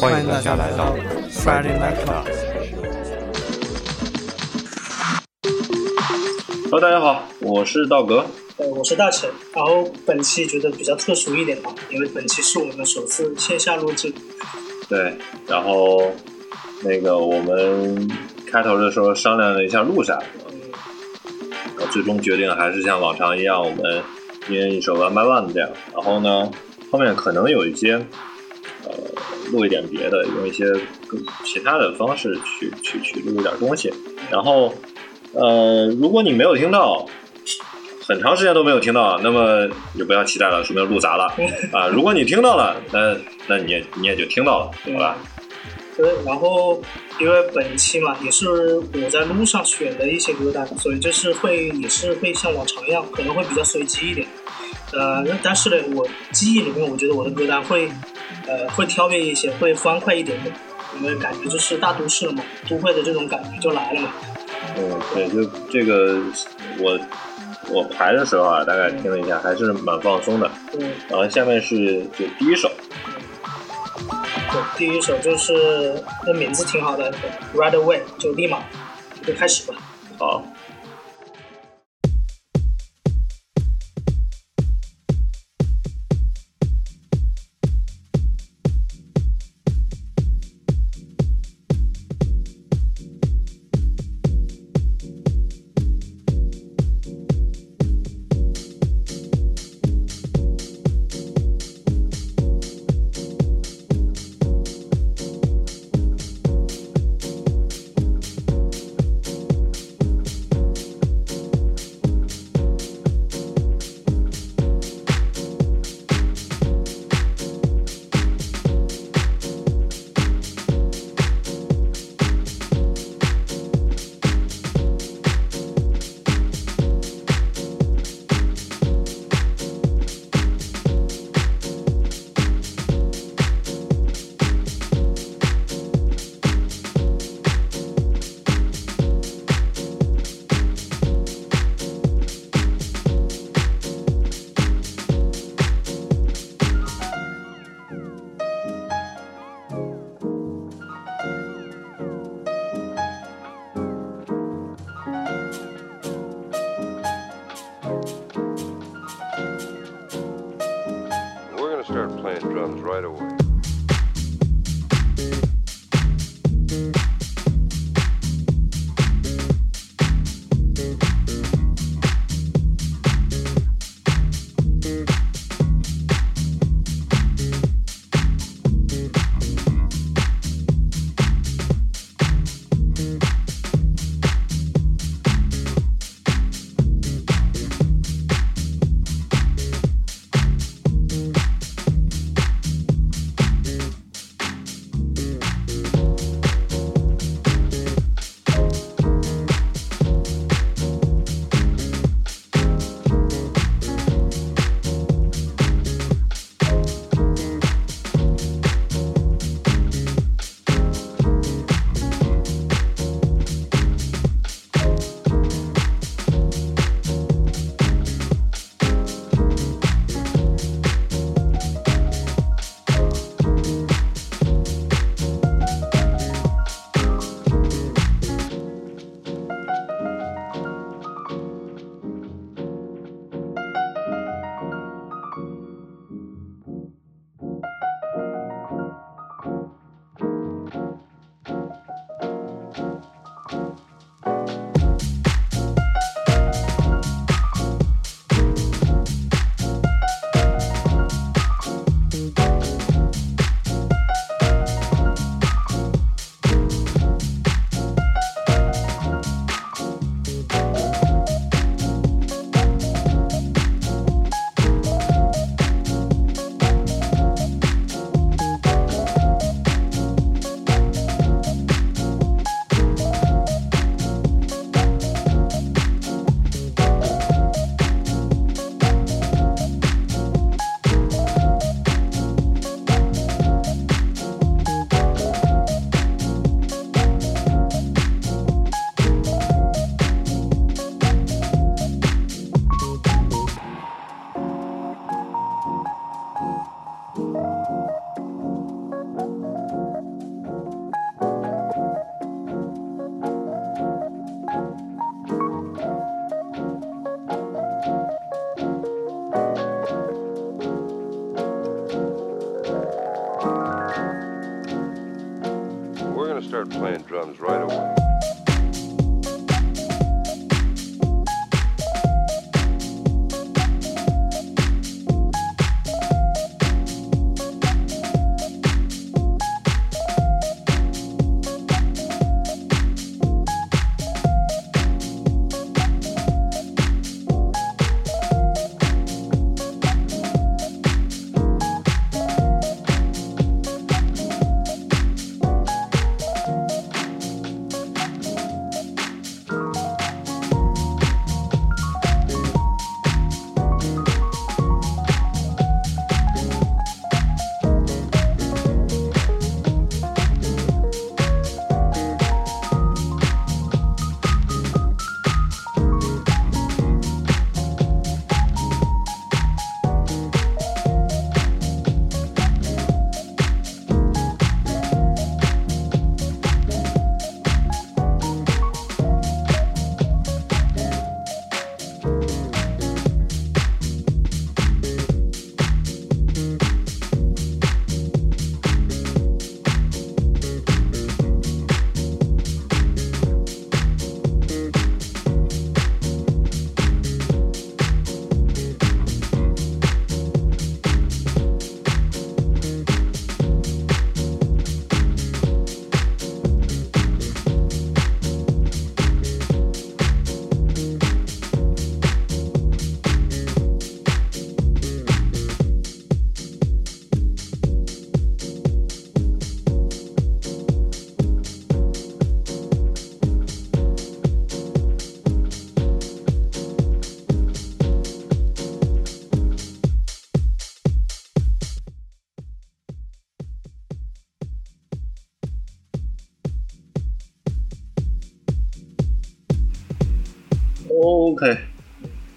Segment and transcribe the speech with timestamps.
[0.00, 0.96] 欢迎大家来到
[1.28, 2.24] Friday Night Club。
[6.70, 8.24] Hello，大家好，我是道格。
[8.56, 14.10] 呃，我是大成，然后本期觉得比较特殊一点吧，因为本期是我们首次线下录制，
[14.88, 16.10] 对，然后
[16.82, 18.10] 那个我们
[18.50, 20.18] 开头的时候商量了一下录啥，
[21.76, 24.02] 然后最终决定还是像往常一样，我们
[24.48, 25.68] 一人一首 one by one 这样。
[25.92, 26.50] 然后呢，
[26.90, 28.02] 后面可能有一些呃
[29.52, 30.64] 录一点别的，用一些
[31.06, 33.92] 更其他的方式去去去录一点东西。
[34.30, 34.74] 然后
[35.32, 37.06] 呃，如果你没有听到。
[38.08, 41.32] 很长时间都没有听到，那么就不要期待了，说明录砸了
[41.72, 41.86] 啊！
[41.86, 45.16] 如果你听到了，那那你也你也就听到了，好吧？
[45.96, 46.82] 对，然后
[47.20, 48.48] 因为本期嘛，也是
[48.78, 54.26] 我在路上选的一些歌单，所以就是会也是会像往常一样，可能会比较随机一点。
[54.92, 57.90] 呃，但是呢，我记忆里面，我觉得我的歌单会
[58.46, 60.54] 呃会跳跃一些，会欢快一点点，
[61.00, 64.12] 因为感觉就是大都市了嘛，都会的这种感觉就来了嘛。
[64.76, 66.20] 嗯，对，就这个
[66.78, 66.98] 我。
[67.68, 70.50] 我排的时候啊，大概听了一下，还是蛮放松的。
[70.72, 70.90] 嗯。
[71.08, 72.68] 然后下面是就第一首。
[74.50, 77.12] 对，第一首就是那名字挺好的
[77.54, 78.58] ，Right Away，就立马
[79.24, 79.78] 就开始吧。
[80.18, 80.42] 好。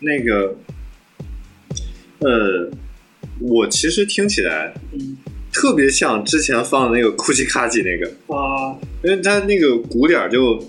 [0.04, 0.56] 那个，
[2.20, 2.70] 呃，
[3.40, 5.18] 我其实听起来嗯。
[5.56, 10.60] 特别像之前放的那个库奇卡吉那个，啊，因为它那个鼓点就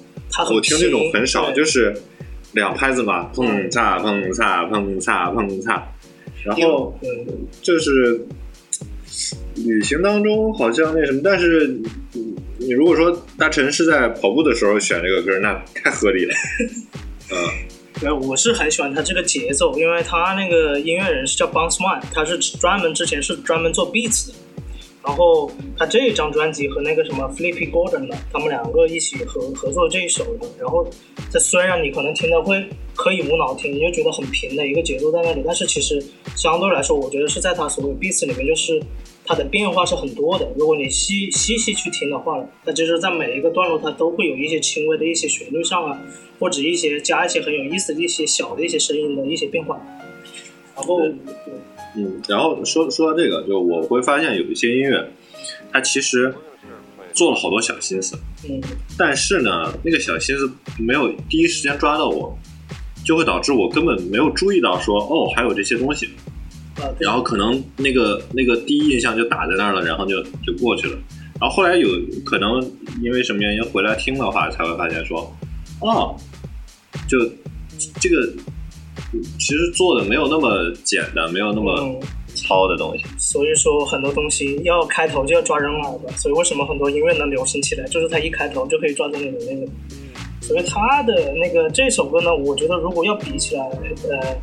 [0.53, 1.97] 我听这种很少，就是
[2.53, 5.81] 两拍子嘛，砰嚓砰嚓砰嚓砰嚓，
[6.45, 7.47] 然后嗯。
[7.63, 8.27] 就是
[9.65, 11.67] 旅行当中好像那什么，但是
[12.15, 16.35] 嗯你如果说大陈是在跑步的时候选这个歌，那太合理了。
[17.33, 17.37] 嗯，
[18.05, 24.35] 对，我是很喜欢他这个节奏，因为他那个音乐人是叫 Bounce Man，他是专门之前是专门做 beats 的。
[25.03, 30.47] 然后他这一张专辑和那个什么 Flippy Gordon 的，他们两个一起合合作这一首的。
[30.61, 30.87] 然后
[31.31, 32.63] 这虽然你可能听的会
[32.95, 36.03] 可以无脑听，你就觉得很平的一个节奏在那里，但是其实
[36.37, 38.83] 相对来说，我觉得是在他所有 beats 里面，就是
[39.27, 40.47] 它的变化是很多的。
[40.59, 46.01] 如果你细细细去听的话，那就是在每一个段落它都会有一些轻微的一些旋律上啊，
[46.39, 49.81] 或者一些加一些很有意思的一些小的一些声音的一些变化。
[50.77, 51.01] 然后，
[51.97, 55.13] 嗯，然后说说到这个，就我会发现有一些音乐，
[55.73, 56.35] 它其实
[57.13, 58.61] 做了好多小心思，嗯，
[58.99, 62.37] 但是呢，那个小心思没有第一时间抓到我，
[63.05, 66.07] 就会导致我根本没有注意到说哦还有这些东西，
[66.75, 70.99] 啊，然后可能那个那个第一印象就打在那儿了，然后就就过去了。
[71.41, 71.89] 然后后来有
[72.25, 72.61] 可能
[73.01, 75.33] 因为什么原因回来听的话，才会发现说，
[75.91, 76.17] 哦，
[77.09, 77.19] 就
[78.01, 78.33] 这个
[79.13, 82.01] 嗯其实做的没有那么简单，没有那么嗯，
[82.35, 83.05] 糙的东西。
[83.19, 89.71] 所以说很多东西要开头就要抓人耳的，所以为什么很多音乐能流行起来，就是它一开头就可以抓住你的那个。
[90.41, 93.65] 所以他的那个这首歌呢，我觉得如果要比起来，
[94.11, 94.37] 呃，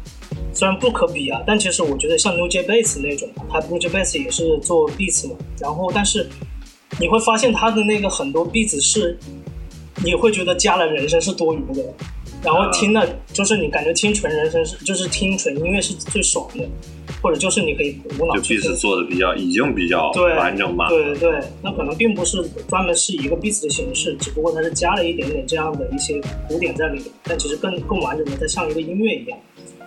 [0.51, 6.27] 虽然不可比啊，但其实我觉得像 New J Bass 那种，他 New J Bass 也是做 beats 嘛，然后但是
[7.00, 9.15] 你会发现他的那个很多 beats 是，
[10.03, 11.84] 你会觉得加了人声是多余的，
[12.43, 16.67] 然后听了就是你感觉听纯人声是，就是听纯音乐是最爽的，
[17.22, 18.75] 或者就是你可以无脑就去 beats 听。
[18.75, 20.89] 做的比较已经比较对完整吧。
[20.89, 29.38] 对对对，那可能并不是专门是一个 beats 的形式，只不过它是加了一点点这样的一些鼓点在里面，但其实更更完整的，它像一个音乐一样。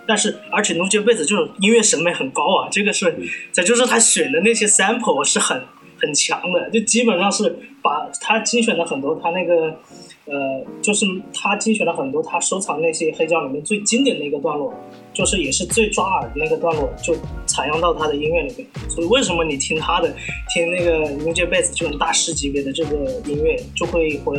[0.07, 3.11] 但是，而且 No J Bass 就是音乐审美很高啊，这个是，
[3.51, 5.59] 再就是他选的那些 sample 是很
[5.99, 9.79] 很强的，就基本上是把他精选了很多他那个，
[10.25, 14.73] 呃，就是他精选了很多他收藏那些黑胶里面最经典的一个段落，
[15.13, 17.15] 就是也是最抓耳的那个段落，就
[17.45, 18.67] 采样到他的音乐里面。
[18.89, 20.11] 所以为什么你听他的，
[20.53, 22.95] 听那个 New J Bass 这种大师级别的这个
[23.27, 24.35] 音乐，就会会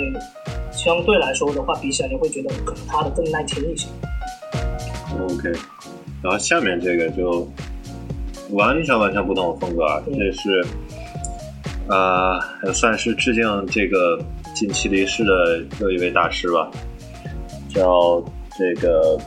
[0.72, 3.86] 相对来说的话，比起来你会觉得可能他的更耐听一些。
[5.20, 5.52] OK，
[6.20, 7.48] 然后下面这个就
[8.50, 10.66] 完全完全不同的风格这是
[11.88, 14.20] 呃算是致敬这个
[14.56, 16.70] 近期离世的又一位大师吧，
[17.68, 18.24] 叫
[18.56, 19.18] 这个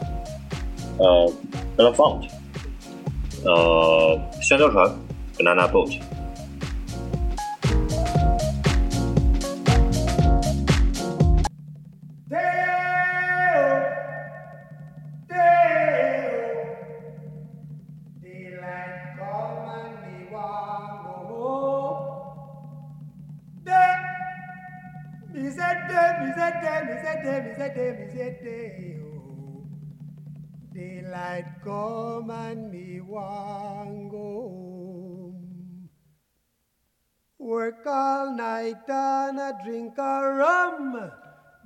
[0.97, 1.31] 呃
[1.77, 2.27] ，Elephant，
[3.45, 4.91] 呃香蕉船
[5.37, 5.99] Banana Boat。
[30.79, 35.89] Daylight come and me want go home.
[37.37, 41.11] Work all night and a drink a rum.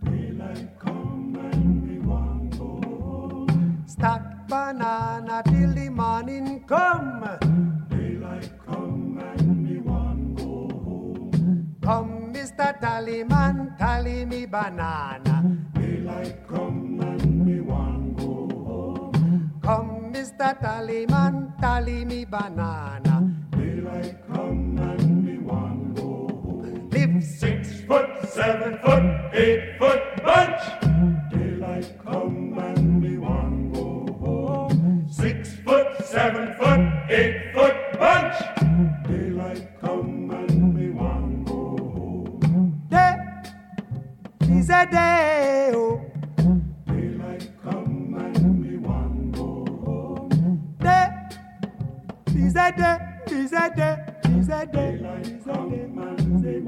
[0.04, 3.84] Daylight come and me want go home.
[3.88, 7.24] Stack banana till the morning come.
[7.90, 11.76] Daylight come and me want go home.
[11.82, 12.13] Come,
[12.44, 12.78] Mr.
[12.82, 15.36] Tallyman, tally me banana.
[15.80, 19.62] Daylight come and me want go home.
[19.64, 20.52] Come, Mr.
[20.60, 23.32] Tallyman, tally me banana.
[23.52, 26.90] Daylight come and me want go home.
[26.92, 30.64] Live six foot, seven foot, eight foot bunch.
[31.32, 35.08] Daylight come and me want go home.
[35.10, 38.53] Six foot, seven foot, eight foot bunch.
[44.64, 45.72] Is a day.
[45.76, 46.00] Oh.
[46.88, 48.78] Daylight come and me
[49.32, 50.32] go home.
[50.80, 51.12] A.
[54.92, 56.60] Daylight come and me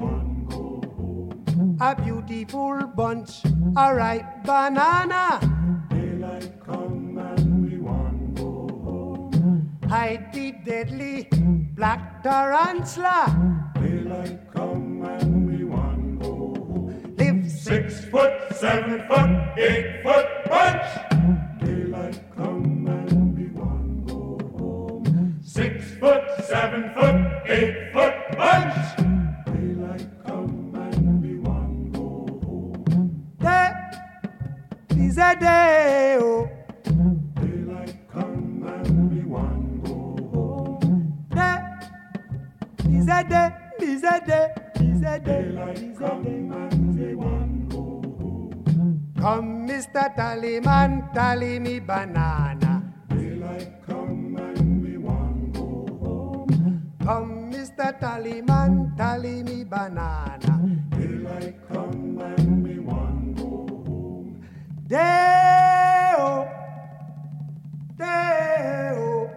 [0.48, 1.78] go home.
[1.80, 3.44] A beautiful bunch,
[3.76, 5.40] a ripe banana.
[5.88, 9.78] Daylight come and we want go home.
[9.88, 11.28] Hide the deadly
[11.74, 13.72] black tarantula.
[13.80, 15.45] Daylight come and
[17.66, 20.86] six foot, seven foot, eight foot bunch.
[21.58, 25.40] Daylight come and we want go home.
[25.42, 28.76] Six foot, seven foot, eight foot bunch.
[29.46, 32.08] Daylight come and we want go
[32.46, 33.34] home.
[33.40, 33.72] Day
[34.96, 36.18] is a day.
[36.20, 36.48] Oh.
[36.84, 39.98] Daylight come and we want go
[40.32, 41.26] home.
[41.34, 41.58] Day
[42.96, 43.50] is a day.
[43.80, 44.54] Is a day.
[44.76, 45.42] Is a day.
[45.42, 46.65] Daylight come and
[49.26, 50.14] Come, Mr.
[50.14, 52.94] Tallyman, tally me banana.
[53.10, 55.66] Daylight come and we want go
[55.98, 56.94] home.
[57.02, 57.90] Come, Mr.
[57.98, 60.78] Tallyman, tally me banana.
[60.94, 64.46] Daylight come and we want go home.
[64.86, 66.46] Day-o,
[67.98, 69.28] day-o.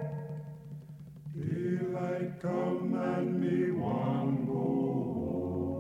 [1.34, 4.53] Daylight come and me want go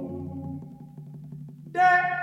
[0.01, 0.65] home.
[1.71, 2.18] Day-o.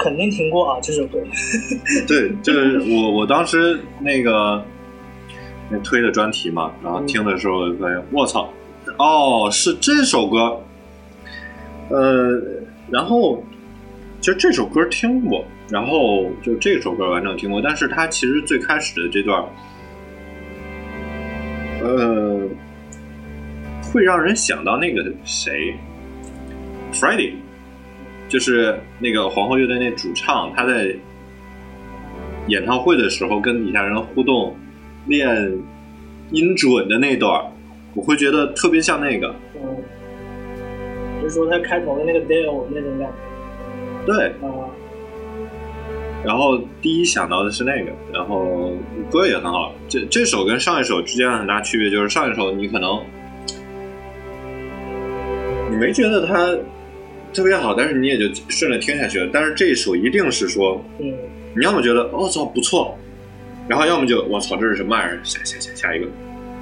[0.00, 1.18] 肯定听过啊这首歌。
[2.06, 4.64] 对，就是我我当时那个
[5.70, 8.48] 那推的专题嘛，然后听的时候发现，我操，
[8.98, 10.62] 哦，是这首歌，
[11.88, 12.42] 呃，
[12.90, 13.42] 然后
[14.20, 19.44] 其实这首歌听过，然后就这首歌完整听过，但是它其实最开始的这段，
[21.82, 22.48] 呃，
[23.92, 25.74] 会让人想到那个谁
[26.92, 27.34] ，Freddie。
[28.28, 30.94] 就是那个皇后乐队那主唱，他在
[32.48, 34.54] 演唱会的时候跟底下人互动
[35.06, 35.58] 练
[36.30, 37.50] 音准的那段，
[37.94, 39.34] 我会觉得特别像那个。
[39.54, 39.76] 嗯，
[41.22, 43.14] 就是说他开头的那个 Dale 那种感觉
[44.06, 44.70] 对，啊，
[46.24, 48.72] 然后第一想到的是那个，然后
[49.10, 49.74] 歌也很好。
[49.88, 53.02] 这这首跟上一首之间的很大区别就是上一首你可能
[55.70, 56.56] 你没觉得它
[57.34, 59.28] 特别好，但是你也就顺着听下去了。
[59.30, 61.12] 但是这一首一定是说，嗯，
[61.54, 62.96] 你要么觉得我、操不错，
[63.68, 66.06] 然后要么就我操这是什么玩意儿，下下下下一个，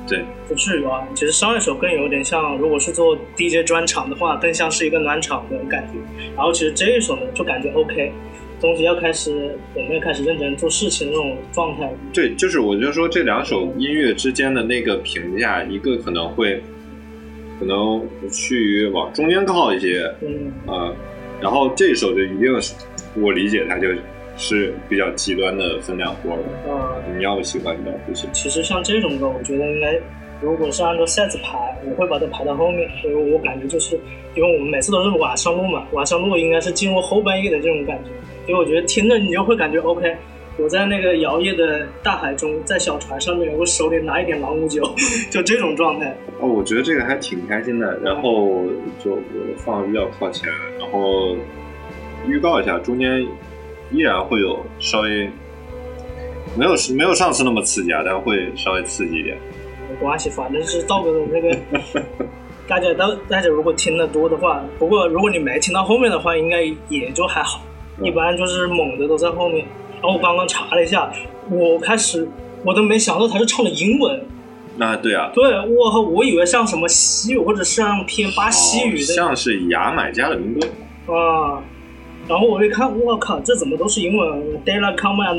[0.06, 1.06] 对不至于啊。
[1.14, 5.98] 其实上一首更有点像，如果是做 DJ 专场的话，更像是一个暖场的感觉。
[6.36, 8.12] 然后其实这一首呢，就感觉 OK，
[8.60, 11.92] 东西要开始我们要开始认真做事情的那种状态。
[12.12, 16.62] 对，就是我就说这两首音乐之间的那个评价，一个可能会
[17.58, 20.92] 可能趋于往中间靠一些，嗯，啊，
[21.40, 22.74] 然后这首就一定是
[23.14, 23.88] 我理解它就
[24.36, 26.42] 是比较极端的分两拨了。
[26.66, 28.34] 呃，你要不喜欢，你要不喜欢。
[28.34, 29.98] 其实像这种歌，我觉得应该
[30.40, 33.98] 如果是按照 set 排，我会把它排到后面，所以我感觉就是，
[34.34, 38.10] 因为我们每次都是晚上录嘛，晚上录应该是进入后半夜的这种感觉，
[38.46, 40.16] 所以我觉得听着你就会感觉 OK。
[40.58, 44.82] 我在那个摇曳的大海中，在小船上面，我手里拿一点朗姆酒，
[45.30, 46.16] 就这种状态。
[46.40, 47.98] 哦，我觉得这个还挺开心的。
[47.98, 48.64] 然后
[49.04, 49.20] 就我
[49.58, 51.36] 放得比较靠前，然后
[52.26, 53.26] 预告一下，中间
[53.92, 55.30] 依然会有稍微
[56.56, 59.36] 没有没有上次那么刺激啊，但会稍微刺激一点。
[59.88, 61.56] 没关系，反正是道哥的那个，
[62.66, 67.60] 大家都大家如果听得多的话，不过如果你没听到后面的话，应该也就还好。
[67.98, 69.64] 嗯一般就是猛的都在后面。
[69.94, 71.10] 然后我刚刚查了一下，
[71.48, 72.28] 我开始
[72.62, 74.22] 我都没想到他是唱的英文。
[74.76, 75.42] 那对啊，对，
[75.74, 81.14] 我靠，我以为像什么西语或者是像偏巴西语的好像是牙买加的民歌。
[81.14, 81.62] 啊。
[82.28, 85.36] 然后我一看，我靠，这怎么都是英文？Daylight come and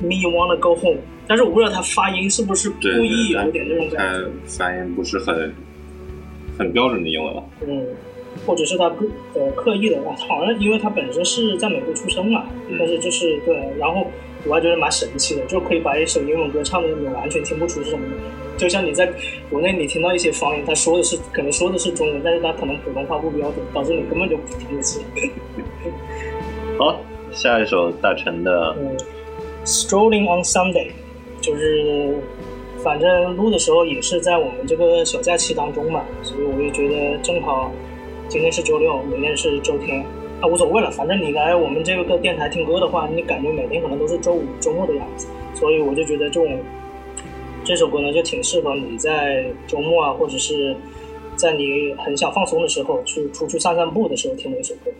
[0.00, 0.98] me wanna go home。
[1.26, 4.24] 但是我不知道他发音是不是故意有点这种感觉。
[4.24, 5.54] 他发音不是很
[6.58, 7.42] 很标准的英文吧。
[7.66, 7.86] 嗯，
[8.46, 14.06] 或者是他刻呃刻意的，啊好像因为他本身是在美国出生嘛，嗯但是就是对，然后
[14.46, 18.16] 我还觉得蛮神奇的，就可以把一首英文歌唱的你完全听不出是什么的，
[18.58, 19.10] 就像你在
[19.50, 25.02] 国内你听到一些方言，他说的是可能说的是中文，但是他可能普通话不标准，导致你根本就听不清。
[26.76, 26.98] 好，
[27.30, 28.96] 下一首大陈的嗯
[29.64, 30.90] ，Strolling on Sunday，
[31.40, 32.16] 就是
[32.82, 37.70] 反正录的时候也是在我们这个小假期当中嘛，所以我也觉得正好
[38.28, 40.04] 今天是周六，明天是周天，
[40.40, 46.58] 啊无所谓了，反正你来我们这个电台听歌的话，你感觉每天可能都是周五、周末的样子，所以我就觉得这种
[47.62, 50.74] 这首歌呢就挺适合你在周末啊，或者是
[51.36, 54.90] 在你很想放松的时候去出去散散步的时候听的一首歌。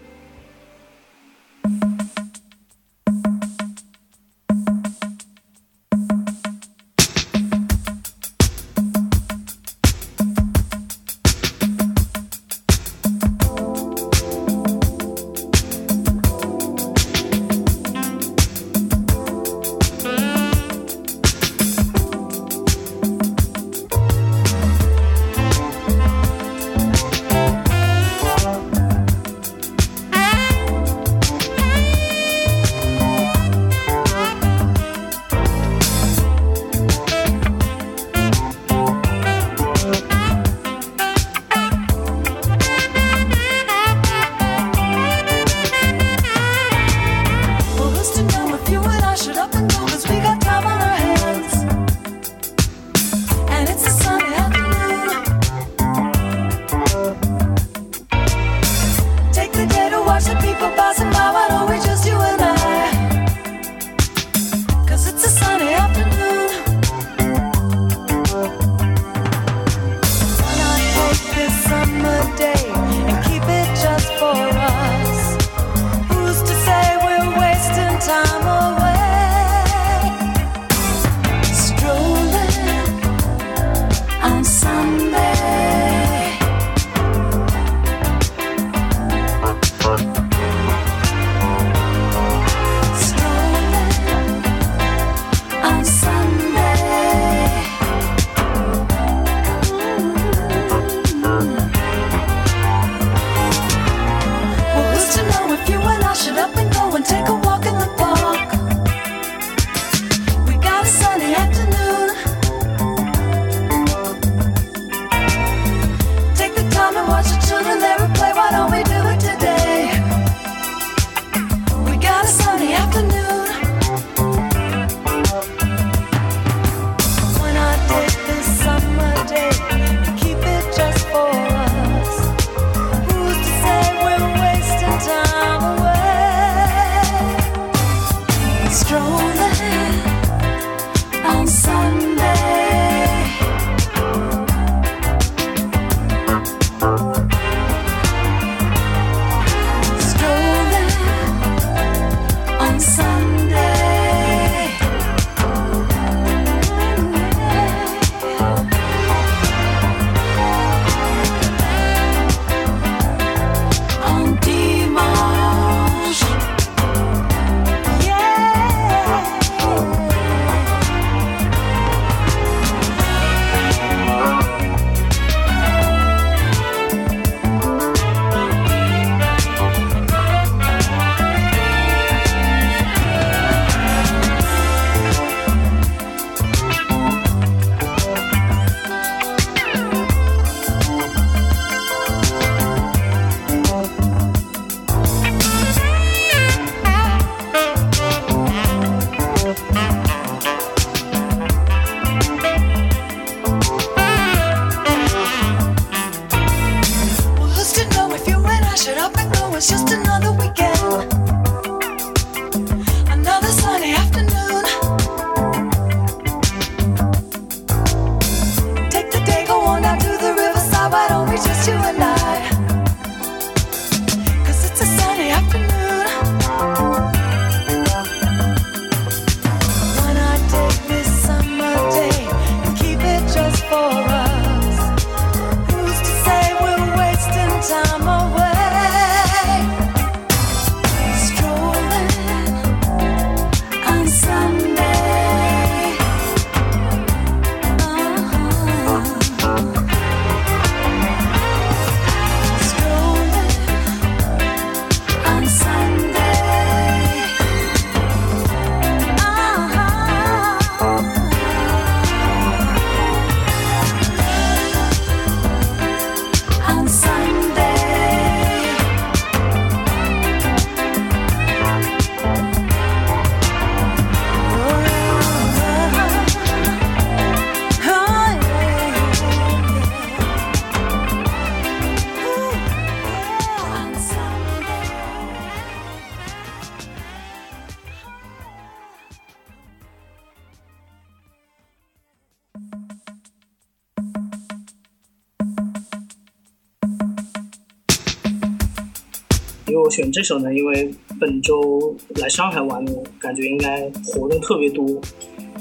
[299.94, 302.84] 选这首呢，因为本周来上海玩，
[303.20, 304.84] 感觉应该活动特别多，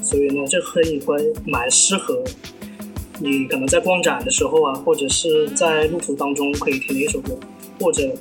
[0.02, 1.15] 所以呢，这可以会
[1.46, 2.19] 蛮适合
[3.19, 7.38] 你可能在逛展的时候啊，或者是在路途当中可以听的一首歌，
[7.80, 8.12] 或者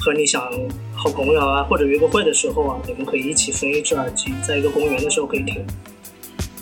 [0.00, 0.42] 和你想
[0.94, 5.64] 好朋友啊，或者约个会的时候啊，你们可以一起分一只耳机，在一个公园的时候可以听。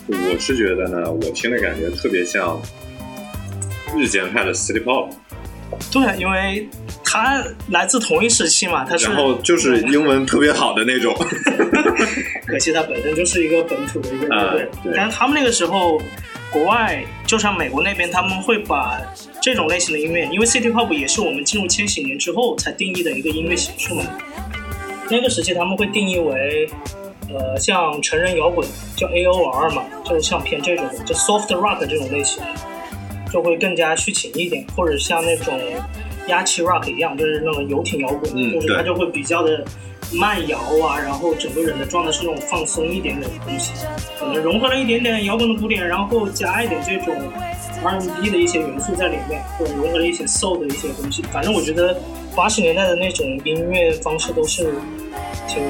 [0.07, 2.57] 我是觉得呢，我听的感觉特别像
[3.97, 5.09] 日间派的 City Pop，
[5.91, 6.69] 对啊，因为
[7.13, 11.15] 它来自同一时期嘛，他是然后就是英文特别好的那种。
[12.47, 16.01] 可惜他本身就是一个本土的一个乐队，但是他们那个时候，
[16.51, 18.99] 国外就像美国那边，他们会把
[19.39, 24.03] 这种类型的音乐，因为 City Pop 也是我们进入千禧年之后才定义的一个音乐形式嘛。
[25.07, 26.67] 那个时期他们会定义为，
[27.29, 32.41] 呃，像成人摇滚，叫 AOR 嘛，就是像偏这种的，就 soft rock 这种类型，
[33.31, 35.53] 就会更加抒情一点，或者像那种
[36.27, 39.63] 压气 rock 一样，就是那种游艇摇滚，嗯就是它就会比较的
[40.13, 43.71] 慢摇啊，然后整个人的状态是那种放松一点点的东西，
[44.19, 47.15] 可能融合了一点点摇滚的古典，然后加一点这种
[47.83, 51.21] R&B 的一些元素在里面，或者融合了一些 soul 的一些东西。
[51.23, 51.99] 反正我觉得
[52.35, 54.75] 八十年代的那种音乐方式都是
[55.47, 55.61] 挺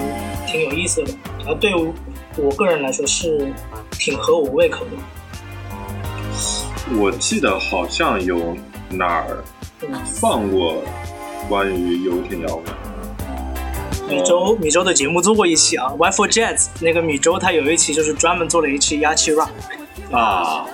[0.46, 1.94] 挺有意思的，然后对我
[2.38, 3.52] 我个人来说是
[3.92, 4.92] 挺合我胃口的。
[7.00, 8.56] 我记得好像有
[8.90, 9.53] 哪儿嗯，
[10.06, 10.84] 放过
[11.50, 12.66] 关于游艇摇滚。
[14.10, 19.48] 米粥米粥的节目做过一期啊，Y for Jazz 那个米粥他有一期就是专门做了一期压气 rock，
[20.12, 20.66] 啊，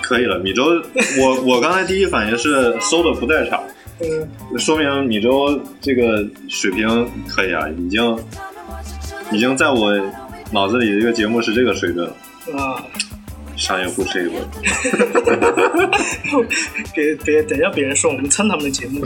[0.00, 0.62] 可以了，米粥，
[1.20, 3.62] 我我刚才第一反应是搜的不在场，
[4.00, 8.18] 嗯，说明米粥这个水平可以啊，已经
[9.32, 9.92] 已经在我
[10.52, 12.14] 脑子里这个节目是这个水准了，
[12.56, 12.82] 啊，
[13.56, 14.40] 商业互吹过。
[16.94, 19.04] 别别等一下别人说我们蹭他们的节目，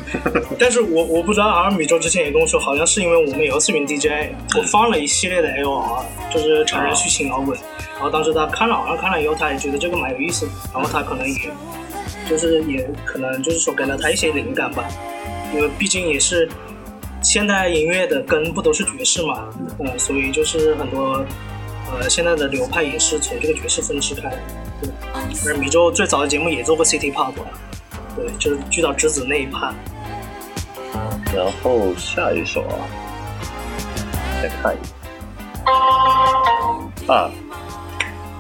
[0.59, 7.59] 但是我我不知道，好像米粥之前也跟我说，好像是因为我们有次云 DJ，我放了一系列的 LOR，就是成人抒情摇滚，
[7.95, 11.51] 然后当时他看了，好像看了以后，他也觉得这个蛮有意思的，然后他可能也
[12.29, 14.85] 就是也可能就是说给了他一些灵感吧，
[15.55, 16.49] 因为毕竟也是
[17.23, 19.49] 现代音乐的根不都是爵士嘛，
[19.81, 21.25] 嗯、所以就是很多
[21.93, 24.39] 呃现在的流派也是从这个爵士分支开的。
[24.81, 24.91] 对，
[25.47, 27.35] 而米粥最早的节目也做过 City Pop，
[28.15, 29.75] 对，就是巨岛之子那一趴。
[31.35, 32.79] 然后下一首啊，
[34.43, 34.79] 再看一
[37.07, 37.31] 下啊，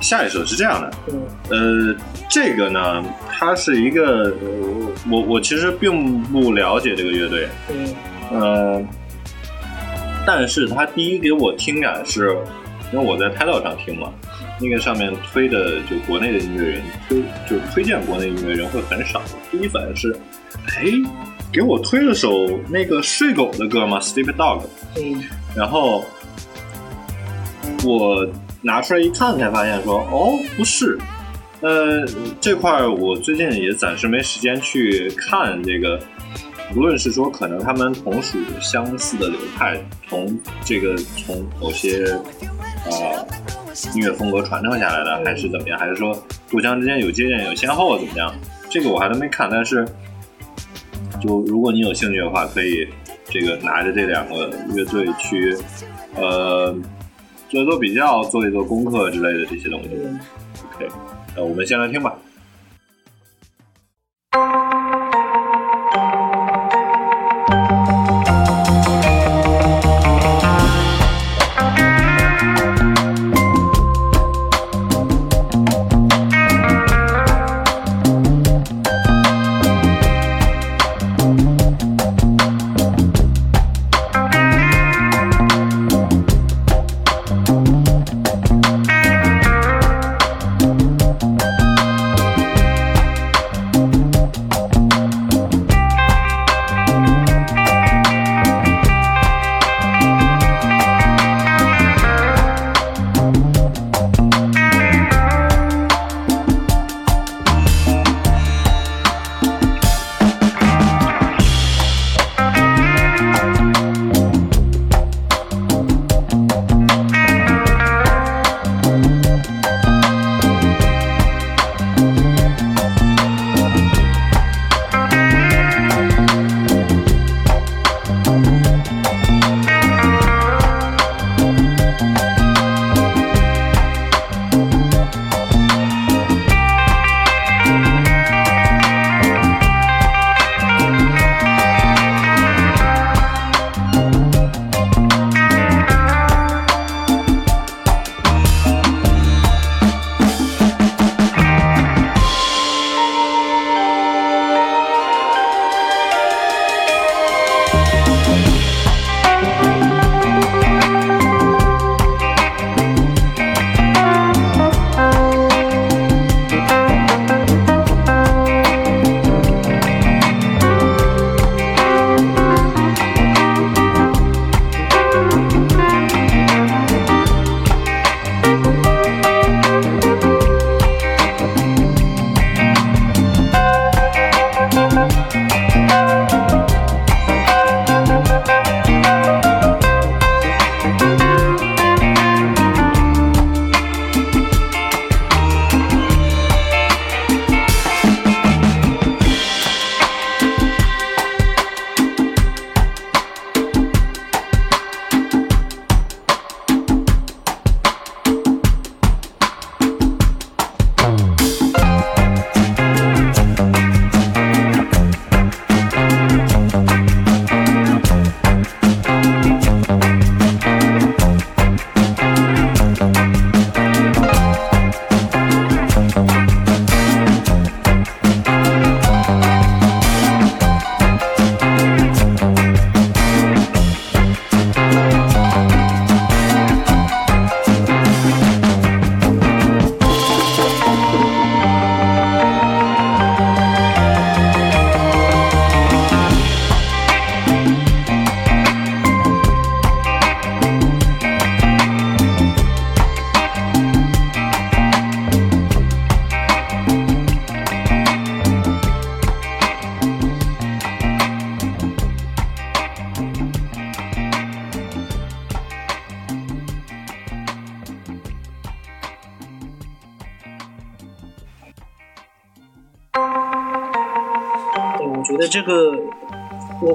[0.00, 1.96] 下一首是这样的，嗯呃，
[2.30, 7.94] 这个呢，它是一个，呃我我其实并不了解这个乐队，嗯
[8.32, 8.82] 呃，
[10.26, 12.36] 但是它第一给我听感是，
[12.92, 14.12] 因为我在 Tidal 上听嘛，
[14.60, 19.20] 那个上面推的就国内的音乐人推就推荐国内音乐人会很少。
[19.50, 20.16] 第一反应是，
[20.66, 20.84] 哎，
[21.52, 24.62] 给我推了首那个睡狗的歌嘛，Sleep Dog，
[24.96, 25.22] 嗯
[25.54, 26.04] 然后
[27.84, 28.26] 我
[28.62, 30.98] 拿出来一看，才发现说，哦，不是。
[31.60, 32.06] 呃，
[32.40, 36.00] 这块我最近也暂时没时间去看这个，
[36.76, 42.04] 无论是说可能他们同属相似的流派，从这个从某些
[42.84, 43.26] 呃
[43.94, 46.14] 音乐风格传承下来的，还是怎么样，还是说
[46.50, 48.34] 互相之间有借鉴有先后怎么样？
[48.68, 49.86] 这个我还都没看，但是
[51.20, 52.86] 就如果你有兴趣的话，可以
[53.30, 55.56] 这个拿着这两个乐队去
[56.14, 56.76] 呃
[57.48, 59.88] 做一做比较，做一做功课之类的这些东西。
[60.74, 60.86] OK，
[61.34, 62.14] 那我们先来听吧。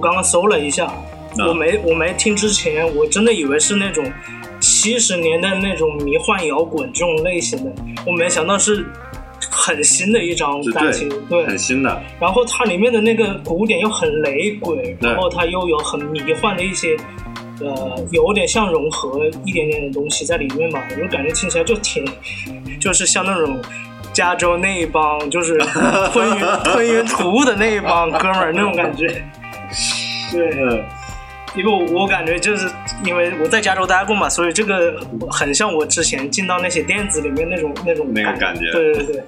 [0.03, 0.91] 刚刚搜了一下，
[1.39, 4.03] 嗯我没我没听之前，我真的以为是那种
[4.59, 7.71] 七十年代那种迷幻摇滚这种类型的，
[8.05, 8.85] 我没想到是
[9.49, 16.95] 很新的一张是单曲，对，很新的，然后它里面的那个鼓点又很雷鬼，然后它又有很迷幻的一些，
[17.61, 22.05] 呃，有点像融合一点点的东西在里面嘛，我就感觉听起来就挺，
[22.79, 23.59] 就是像那种
[24.13, 25.57] 加州那一帮就是
[26.13, 29.23] 吞云吞云吐雾的那一帮哥们儿那种感觉。
[30.33, 30.83] 对，嗯，
[31.55, 32.67] 因为我我感觉就是
[33.05, 38.71] 因为我在加州待过嘛，所以这个很像我之前进到那些店子里面那种那种那个感觉。
[38.71, 39.23] 对对对，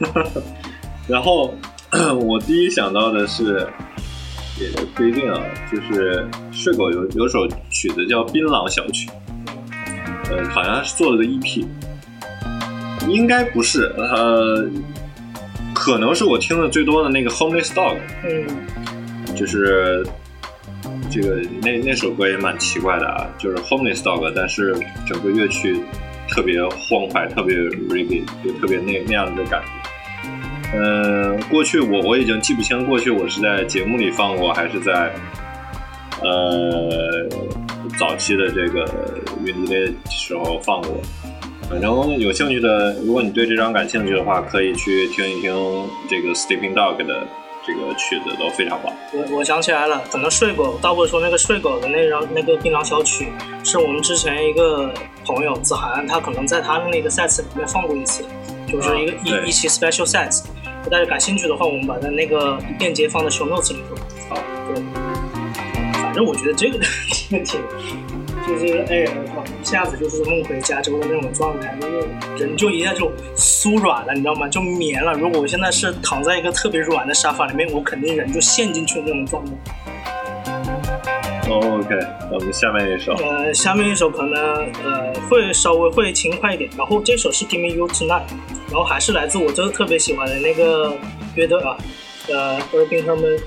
[1.07, 1.53] 然后
[2.25, 3.67] 我第一想到的是，
[4.59, 5.39] 也不一定啊，
[5.71, 9.07] 就是睡狗有有首曲子叫《槟榔小曲》，
[10.31, 11.63] 呃，好像是做了个 EP，
[13.07, 14.67] 应该不是，呃，
[15.75, 17.95] 可能是我听的最多的那个《Homeless Dog》，
[18.27, 18.47] 嗯。
[19.35, 20.01] 就是
[21.09, 24.75] 这个那那首歌也蛮奇怪的啊，就是 Homeless Dog，但是
[25.07, 25.83] 整个乐曲
[26.27, 29.67] 特别欢快，特别 reggae，就特别那那样的感觉。
[30.73, 35.13] 嗯，过去我我已经记不清过去我是在节目里放过，还是在
[36.21, 37.29] 呃
[37.97, 38.85] 早期的这个
[39.45, 40.99] 云迪的时候放过。
[41.69, 45.53] 反正有兴趣的，如果你对这张感兴趣的话，可以去听一听
[46.07, 47.25] 这个 Sleeping Dog 的
[47.65, 48.93] 这个曲子，都非常棒。
[49.11, 53.31] 我我想起来了，可能睡狗，大卫说那个睡狗的那张那个槟榔小曲，
[53.63, 54.93] 是我们之前一个
[55.25, 58.23] 朋友子涵，他可能在他的那个 sets 里面放过一次，
[58.67, 60.43] 就是一个、啊一一期 special sets。
[60.91, 63.95] 大家感兴趣的话，我们把它那个链接放在 show notes 里头。
[64.29, 64.35] 好，
[64.71, 64.83] 对，
[65.93, 66.77] 反正我觉得这个
[67.29, 67.59] 这个挺，
[68.47, 74.47] 就是哎呀，我靠，一下子就是梦回加州的那种状态，就是人就一下就酥软了，你知道吗？
[74.47, 75.13] 就绵了。
[75.13, 79.51] 如果我现在是躺在一个特别软的沙发里面，我肯定人就陷进去那种状态。
[81.47, 81.95] 哦 OK，
[82.31, 84.41] 那我们下面一首，呃，下面一首可能
[84.83, 88.23] 呃会稍微会轻快一点，然后这首是 Give Me You Tonight，
[88.71, 90.95] 然后还是来自我这个特别喜欢的那个
[91.35, 91.77] 乐队啊，
[92.29, 93.39] 呃，Urban Harmon，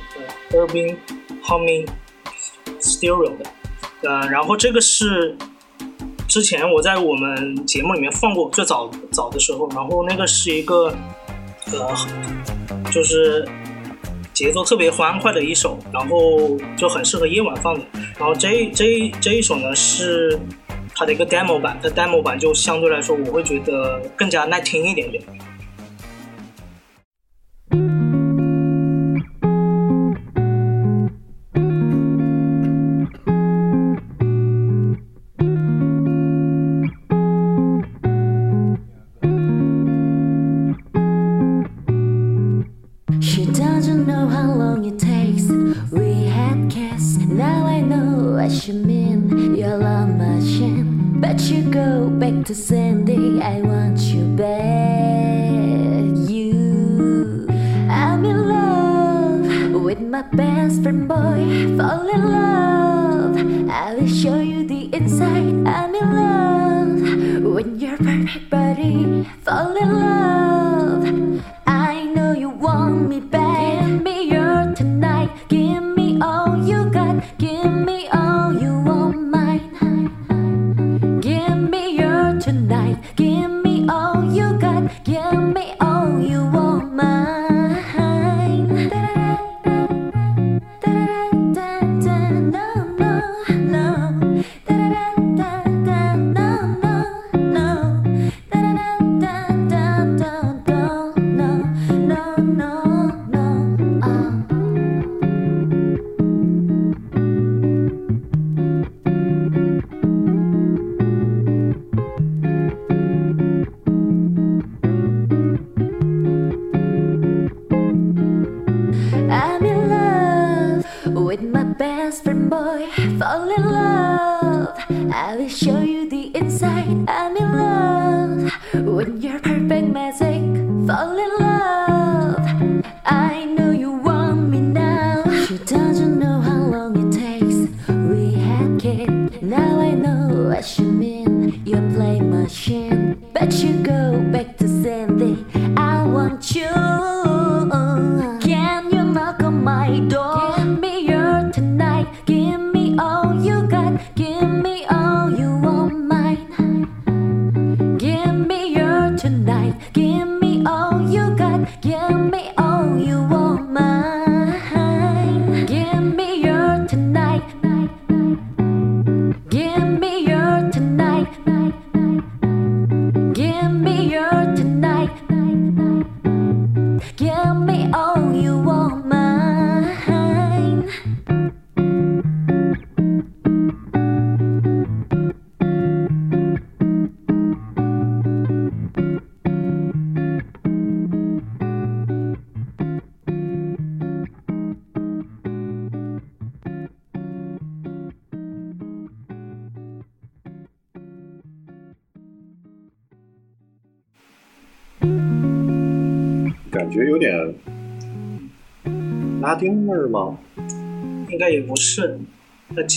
[0.53, 0.97] 呃，Urban
[1.43, 1.89] Harmony
[2.81, 3.45] Stereo 的，
[4.03, 5.37] 呃，然后这个是
[6.29, 10.95] 之前我在我们节目里面放过最早早的时候，然后那个是一个
[11.73, 11.95] 呃，
[12.93, 13.47] 就是
[14.33, 17.81] 节奏特别欢快的一首，然后就很适合夜晚放的。
[18.19, 20.39] 然后这这这一首呢是
[20.95, 25.23] 它的一个 demo 版，它 demo 版就相对来说我会觉得更加耐听一点点。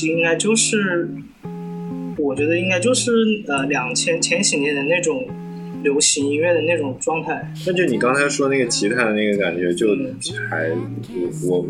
[0.08, 1.10] 应该就是，
[2.18, 3.12] 我觉得应该就是
[3.48, 5.28] 呃两千前几年的那种
[5.84, 7.52] 流行音乐的那种状态。
[7.66, 10.16] 那就你刚才说那个吉他的那个感觉，就嗯
[10.50, 11.68] 还我我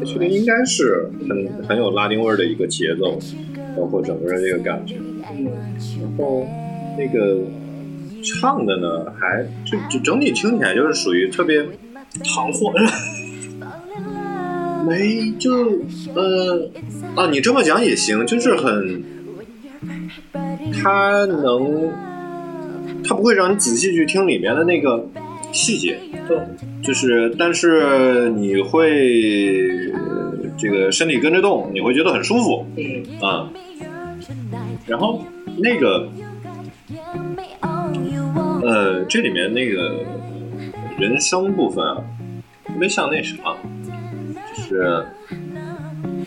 [0.00, 3.18] 我觉得应该是很很有拉丁味儿的一个节奏，
[3.76, 4.96] 包括整个的这个感觉。
[5.32, 5.46] 嗯
[6.00, 6.46] 然后
[6.98, 7.40] 那个
[8.24, 11.64] 唱的呢，还就就整体听起来就是属于特别
[12.24, 12.72] 行货，
[14.90, 15.78] 没就
[16.16, 16.68] 呃
[17.14, 19.04] 啊，你这么讲也行，就是很
[20.82, 21.88] 它能，
[23.04, 25.08] 它不会让你仔细去听里面的那个
[25.52, 26.36] 细节，对，
[26.82, 33.48] 就是但是你会呃这个身体跟着动，你会觉得很舒服嗯，啊、
[34.88, 35.24] 然后
[35.56, 36.08] 那个
[38.62, 40.04] 呃，这里面那个
[40.98, 42.02] 人声部分啊，
[42.66, 43.36] 特别像那啥，
[44.70, 45.04] 是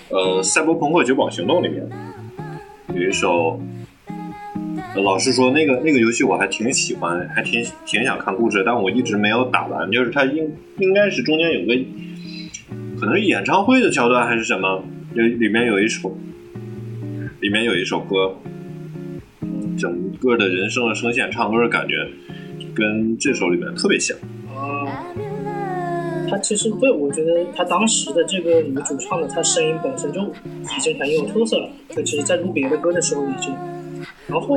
[0.10, 1.88] 呃《赛博朋克酒保行动》里面
[2.94, 3.60] 有一首。
[4.96, 9.90] 老实说，那个那个游戏我还挺喜欢，还挺挺想看故事，但我一直没有打完。
[9.92, 11.84] 就是它应应该是中间有个，
[13.00, 14.84] 可能是演唱会的桥段还是什么，
[15.16, 16.16] 有里面有一首，
[17.40, 18.36] 里面有一首歌，
[19.80, 21.96] 整个的人声的声线、唱歌的感觉，
[22.76, 24.16] 跟这首里面特别像。
[26.34, 31.70] 他其实对我觉得他当时的这个女主唱的，她声音本身就已经很有特色了。
[31.90, 33.54] 她其实，在录别的歌的时候已经。
[34.26, 34.56] 然后，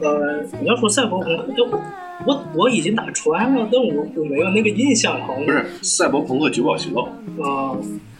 [0.00, 1.80] 呃，你要说赛博朋克，我
[2.26, 7.04] 我我已经打穿了，但我我没有那个印象，好像不是《赛博朋克酒保行动
[7.42, 7.76] 啊、》，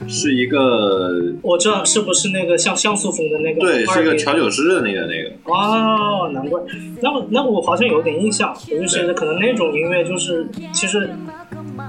[0.08, 1.12] 是一个
[1.42, 3.60] 我知道是不是那个像像素风的那个？
[3.60, 5.30] 对，是一个调酒师的那个那个。
[5.44, 6.60] 哦，难怪。
[7.00, 11.08] 那我那我好像有点印象，我就觉得可能那种音乐就是，其实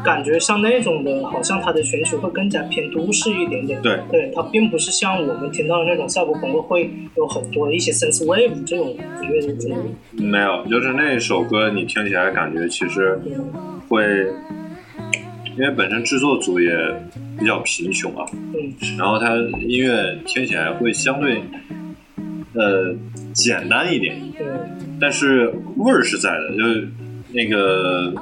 [0.03, 3.81] 感觉像那种的，好像它的选曲会更加偏都市一点点。
[3.81, 3.99] 对。
[4.11, 9.69] 对，它并不是像我们听到的那种赛博朋克会有很多一些 sense wave 这种音乐的种。
[9.69, 10.23] 类。
[10.23, 13.19] 没有，就是那首歌你听起来感觉其实
[13.87, 14.03] 会，
[15.57, 16.71] 因为本身制作组也
[17.39, 18.73] 比较贫穷啊，嗯。
[18.97, 21.41] 然后它音乐听起来会相对
[22.53, 22.95] 呃
[23.33, 24.47] 简单一点，对
[24.99, 26.87] 但是味儿是在的，就是
[27.33, 28.13] 那个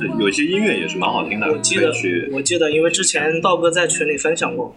[0.00, 1.92] 呃有些音乐也是蛮好听的，我记得
[2.32, 4.74] 我记得，因为之前道哥在群里分享过，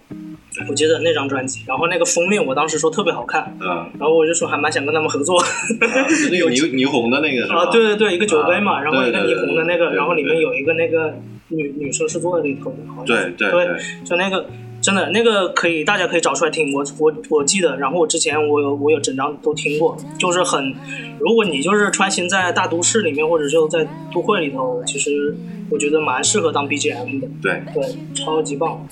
[0.69, 3.67] 我记得那张专辑，然后那个封面我当时说特别好看，嗯，
[3.99, 5.43] 然后我就说还蛮想跟他们合作。
[5.43, 7.53] 是那个霓霓虹的那个？
[7.53, 10.41] 啊，对对对，一个酒杯嘛，啊然后一个霓虹的那个，对然后里面对。
[10.41, 11.13] 有一个那个
[11.49, 14.45] 女女生是坐在里头的，对对对，就那个
[14.83, 16.73] 真的那个可以，大家可以找出来听。
[16.73, 20.75] 我我我记得，然后我之前我有我有整张都听过，就是很，
[21.19, 25.33] 如果你就是穿行在大都市里面，或者就在都会里头，其实
[25.69, 27.63] 我觉得蛮适合当 BGM 的，对。
[27.73, 28.85] 对，超级棒。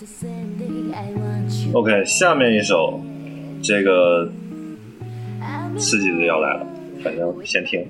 [1.74, 3.02] OK，下面一首，
[3.62, 4.32] 这个
[5.78, 6.66] 刺激的要来了，
[7.04, 7.86] 反正先听。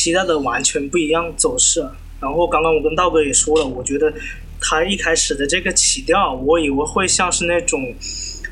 [0.00, 1.84] 期待的完全不一样走势。
[2.22, 4.10] 然后刚刚我跟道哥也说了，我觉得
[4.58, 7.78] 他一开始的这个起调，我以为会像是那种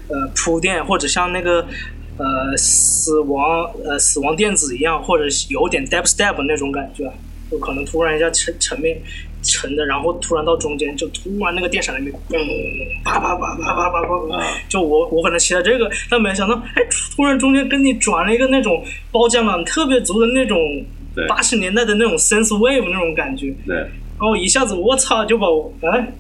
[0.09, 1.67] 呃铺垫，或者像那个
[2.19, 7.11] 呃死亡呃死亡电子一样，或者有点 d e p step 那种感觉，
[7.51, 9.01] 就可能突然一下沉沉面
[9.43, 12.39] 沉的，然后突然到中间就突然那个电闪雷鸣，嘣，
[13.05, 16.83] 啪啪啪啪啪啪啪，就我我可能期待这个，但没想到，哎，
[17.15, 20.59] 突然中间跟你转了一个那种包浆感特别足的那种
[21.27, 26.13] 八十年代的那种 sense wave 那种感觉，对，然后一下子我操就把我哎，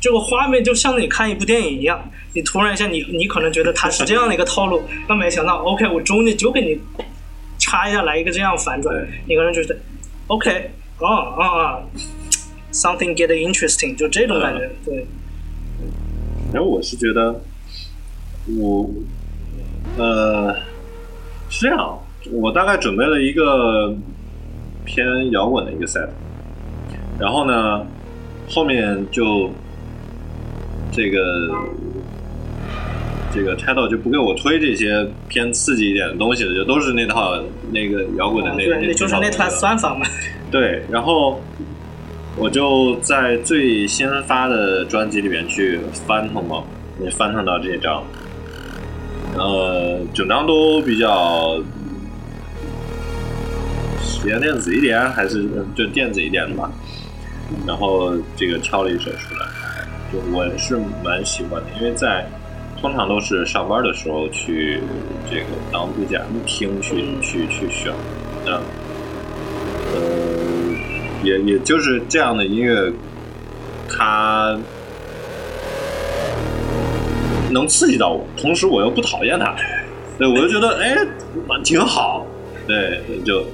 [0.00, 2.00] 这个画面就像你看一部电影一样，
[2.32, 6.78] 你突然一下你你可能觉得它是这样的一个套路，那没想到 OK 我中间就给你
[7.58, 8.94] 插一下来一个这样反转，
[9.26, 9.76] 你可能觉得
[10.28, 11.82] OK 啊啊啊
[12.72, 15.06] ，something get interesting 就这种感觉，对，
[16.52, 17.40] 然后我是觉得，
[18.58, 18.88] 我
[19.98, 20.54] 呃
[21.48, 21.98] 是这样，
[22.32, 23.94] 我大概准备了一个
[24.86, 26.08] 偏摇滚的一个 set，
[27.18, 27.84] 然后呢，
[28.48, 29.50] 后面就
[30.92, 31.20] 这个
[33.34, 37.38] 这个 title 就不给我推这些偏刺激一点的东西了，就都是那套
[37.70, 39.50] 那个摇滚的那对，那就是那套套。
[39.50, 40.06] 算法嘛，
[40.50, 41.38] 对，然后
[42.38, 46.62] 我就在最新发的专辑里面去翻腾嘛，
[47.04, 48.02] 也翻腾到这张，
[49.36, 51.58] 呃，整张都比较
[54.06, 55.44] 实验电子一点，还是
[55.74, 56.70] 就电子一点的吧。
[57.66, 59.46] 然后这个挑了一首出来，
[60.12, 62.26] 就我是蛮喜欢的，因为在
[62.80, 64.80] 通常都是上班的时候去
[65.30, 67.92] 这个当 BGM 听去去去选，
[68.44, 68.52] 那
[69.94, 70.00] 呃
[71.22, 72.92] 也也就是这样的音乐，
[73.88, 74.58] 它
[77.50, 79.54] 能刺激到我，同时我又不讨厌它，
[80.18, 80.96] 对我就觉得哎
[81.64, 82.26] 挺好，
[82.66, 83.44] 对就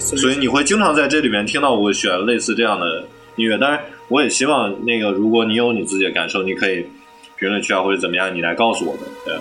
[0.00, 3.04] 所以你会经常在这里面听到我选类似这样的
[3.36, 3.56] 音乐。
[3.58, 6.86] 当然，我也希望那个，如果你有你自己的感受，你可以
[7.38, 9.02] 评论区啊或者怎么样，你来告诉我们。
[9.24, 9.34] 对，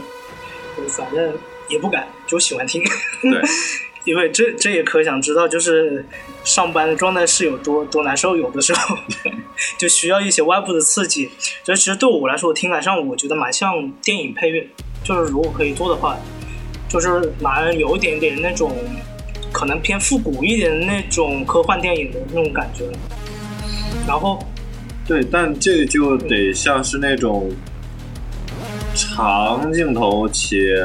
[0.75, 1.33] 对反正
[1.69, 2.83] 也不敢，就喜欢听。
[3.21, 3.41] 对，
[4.05, 6.05] 因为这这也可想知道，就是
[6.43, 8.97] 上班的状态是有多多难受，有的时候
[9.79, 11.29] 就需要一些外部的刺激。
[11.63, 14.67] 这其实对我来说，我听感上我觉得蛮像电影配乐，
[15.03, 16.17] 就是如果可以做的话，
[16.87, 18.75] 就是蛮有一点点那种
[19.51, 22.85] 可能偏复古一点的那种科幻电影的那种感觉。
[24.07, 24.39] 然后
[25.07, 27.49] 对，但这个就得像是那种
[28.95, 30.75] 长镜头且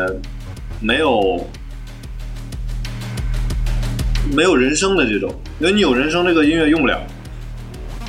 [0.81, 1.47] 没有
[4.35, 6.99] 没有人声的这种，因为你有人声，这个音乐用不了，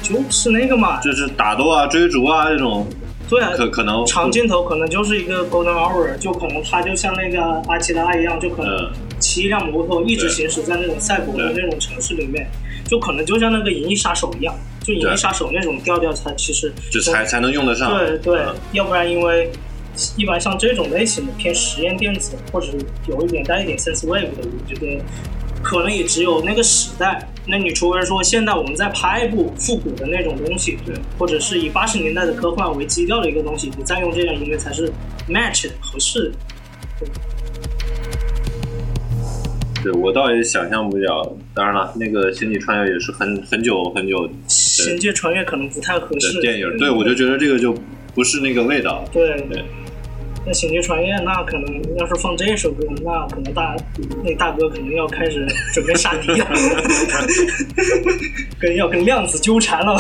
[0.02, 2.88] 就是那个嘛，就是打斗啊、追逐啊这种，
[3.30, 12.48] 对啊，可可能长镜头可能就是一个 golden hour，就可能它就像那个阿奇拉一样，就可能嗯骑一辆摩托一直行驶在那种赛博的那种城市里面，
[12.88, 17.96] 就可能就像那个《银翼杀手》一样，就《银翼杀手》那种调调才其实就才才能用得上。
[17.98, 19.52] 对对嗯，要不然因为
[20.18, 22.68] 一般像这种类型的偏实验电子或者
[23.08, 25.02] 有一点带一点 sense wave 的，我觉得
[25.64, 27.28] 可能也只有那个时代。
[27.48, 34.92] 那你除非说现在我们在拍一部复古的那种东西，对，或者是以八十年代的科幻为基调的一个东西，你再用这样音乐才是
[35.30, 36.32] match 的合适的。
[37.00, 37.08] 对
[39.94, 41.36] 我倒也想象不了。
[41.54, 47.76] 当然了，那个《星际穿越》也是很很久很久星际穿越可能不太合适电影，对我就觉得这个就
[48.14, 49.04] 不是那个味道。
[49.12, 49.64] 对对。
[50.48, 53.76] 那星际穿越，那可能要是放这首歌，那可能大
[54.24, 56.48] 那大哥可能要开始准备杀敌了，
[58.62, 60.00] 跟要跟量子纠缠了。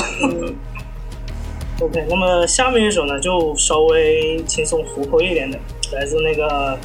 [1.82, 5.58] OK，那么下面一首呢，就稍微轻松活泼一点的，
[5.94, 6.78] 来自那个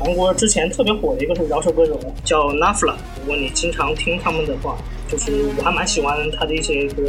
[0.00, 2.94] 韩国之前特别火的一个是饶舌歌手，叫 Nafla。
[3.20, 7.02] 如果你经常听他们的话，就是我还蛮喜欢他的一些歌。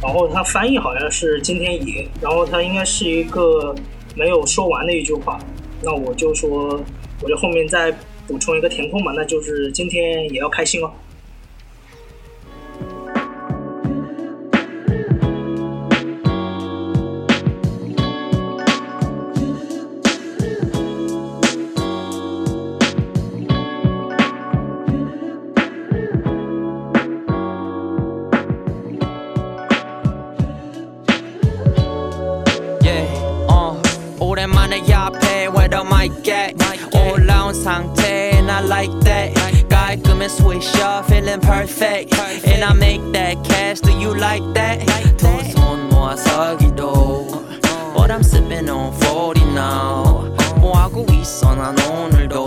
[0.00, 3.74] 然后他翻译好像是今天也，然后他应该是一个
[4.14, 5.40] 没有说完的一句话，
[5.82, 6.80] 那我就说，
[7.20, 7.92] 我就后面再
[8.28, 10.92] 补充一个填空吧，那就是今天也要开心哦。
[37.47, 39.33] 올라온 상태 and I like that
[39.69, 42.13] 깔끔한 swish up feeling perfect
[42.45, 44.85] and I make that cash do you like that
[45.17, 47.27] 두 손 모아서 기도
[47.95, 52.46] But I'm sipping on 40 now 뭐하고 있어 난 오늘도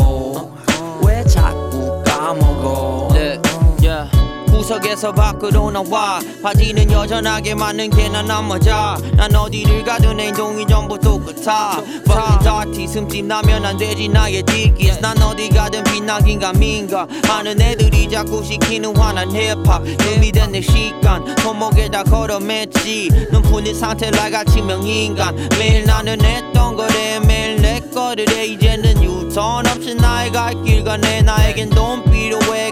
[4.72, 6.22] 속에서 밖으로 나와.
[6.42, 13.66] 바지는 여전하게 맞는 게난 남아자 난 어디를 가든 행동이 전부 똑같아 Fucking dirty 숨집 나면
[13.66, 17.06] 안 되지 나의 뒷기스 난 어디 가든 빛나긴 감인가.
[17.28, 19.84] 하는 애들이 자꾸 시키는 화난 힙합.
[19.86, 23.30] 준비된 내 시간 손목에다 걸어 맸지.
[23.30, 25.36] 눈 푸는 상태 날같이 명인간.
[25.60, 31.24] 매일 나는 했던 거래 매일 내 거를 해 이제는 유턴 없이 나의 갈길 가네.
[31.24, 32.10] 나에겐 돈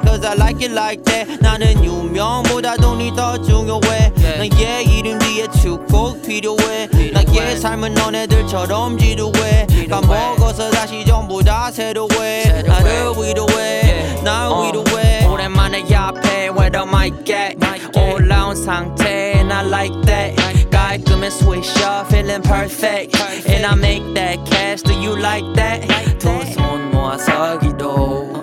[0.08, 6.22] Cause I like it like that 나는 유명보다 돈이 더 중요해 나의 이름 뒤에 축복
[6.22, 15.84] 필요해 나의 삶은 너네들처럼 지루해 까먹어서 다시 전부 다 새로해 나를 위로해 날 위로해 오랜만에
[15.90, 17.56] 옆에 where the mic at
[17.96, 20.34] 올라온 상태 and I like that
[20.70, 23.16] 깔끔해 swish up feeling perfect
[23.48, 25.86] and I make that cash do you like that
[26.18, 28.37] 두 손 모아서 기도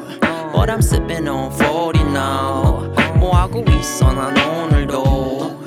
[0.65, 5.57] But I'm sipping on 40 now 뭐 하고 있어 난 오늘도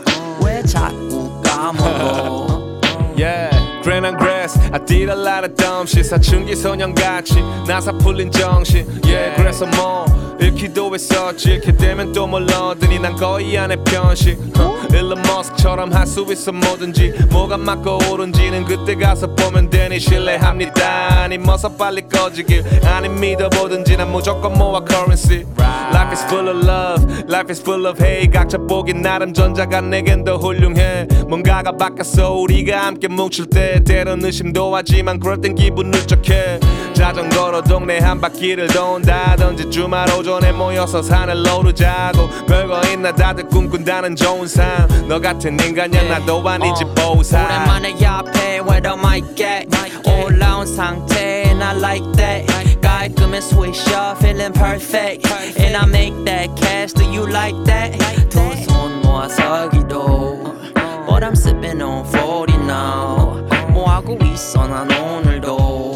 [0.45, 2.65] 왜 자꾸 까먹어
[3.17, 3.51] Yeah,
[3.85, 4.59] grand on grass.
[4.72, 6.08] I did a lot of dumb shit.
[6.08, 8.86] 사춘기 소년같이 나사 풀린 정신.
[9.04, 10.06] Yeah, 그래서 뭐
[10.40, 11.52] 읽기도 했었지.
[11.54, 14.38] 이렇게 되면 또 몰라더니 난 거의 안에 편식.
[14.56, 14.96] Huh.
[14.96, 17.14] 일론 머스크처럼 할 수 있어 뭐든지.
[17.30, 21.24] 뭐가 맞고 옳은지는 그때 가서 보면 되니 신뢰합니다.
[21.24, 22.64] 아니 뭐서 빨리 꺼지길.
[22.86, 25.46] 아니 믿어보든지 난 무조건 모아 currency.
[25.94, 27.06] Life is full of love.
[27.28, 28.32] Life is full of hate.
[28.32, 31.08] 각자 보긴 나름 전자가 내겐 더 훌륭해.
[31.28, 36.59] 뭔가가 바뀌었어 우리가 함께 뭉칠 때 때론 의심도 하지만 그럴 땐 기분 울적해
[36.95, 44.49] 자전거로 동네 한 바퀴를 돈다든지 주말 오전에 모여서 산을 오르자고 별거 있나 다들 꿈꾼다는 좋은
[44.49, 49.69] 삶너 같은 인간이야 나도 아니지 보상 오랜만에 옆에 where the mic at
[50.05, 55.29] 올라온 상태 and I like that 깔끔해 swish up feeling perfect
[55.61, 57.97] and I make that cash do you like that
[58.31, 60.43] 두 손 모아서 기도
[61.07, 65.89] But I'm sipping on 40 now 뭐 하고 있어 난 오늘도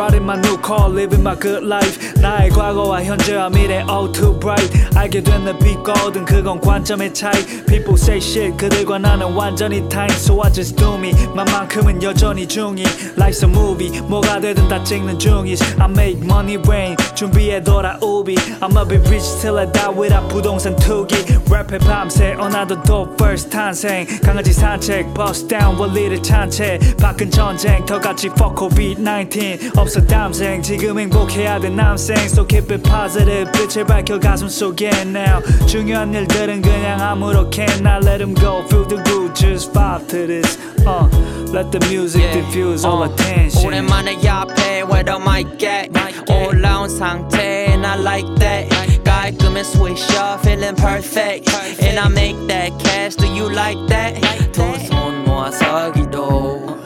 [0.00, 1.98] riding my new car, living my good life.
[2.20, 4.70] 나의 과거와 현재와 미래 all too bright.
[4.94, 7.44] 알게 되는 빛거든 그건 관점의 차이.
[7.66, 10.10] People say shit, 그들과 나는 완전히 타인.
[10.12, 11.12] So I just do me.
[11.34, 12.82] 만만큼은 여전히 중이.
[13.16, 15.76] Life's a movie, 뭐가 되든 다 찍는 중이지.
[15.78, 18.36] I make money rain, 준비해 돌아오비.
[18.60, 21.16] I'ma be rich till I die without 부동산 투기.
[21.46, 24.06] 랩해 밤새 어나도 도 first 탄생.
[24.22, 26.78] 강아지 산책, bust down 원리를 찬채.
[27.00, 29.76] 밖은 전쟁, 더같이 fuck COVID-19.
[29.90, 32.16] 없어 담생, 지금 행복해야 돼 남생.
[32.26, 35.42] So keep it positive, 빛을 밝혀 가슴 속에 now.
[35.66, 38.62] 중요한 일들은 그냥 아무렇게나 let 'em go.
[38.68, 40.58] Feel the groove, just vibe to this.
[40.86, 41.08] Uh,
[41.52, 43.66] let the music diffuse all attention.
[43.66, 45.90] 오랜만에 옆에 where the mic at
[46.30, 48.68] 올라온 상태 and I like that
[49.04, 51.48] 깔끔해 swish up feeling perfect
[51.82, 54.20] and I make that cash do you like that
[54.52, 56.76] 두 손 모아서 기도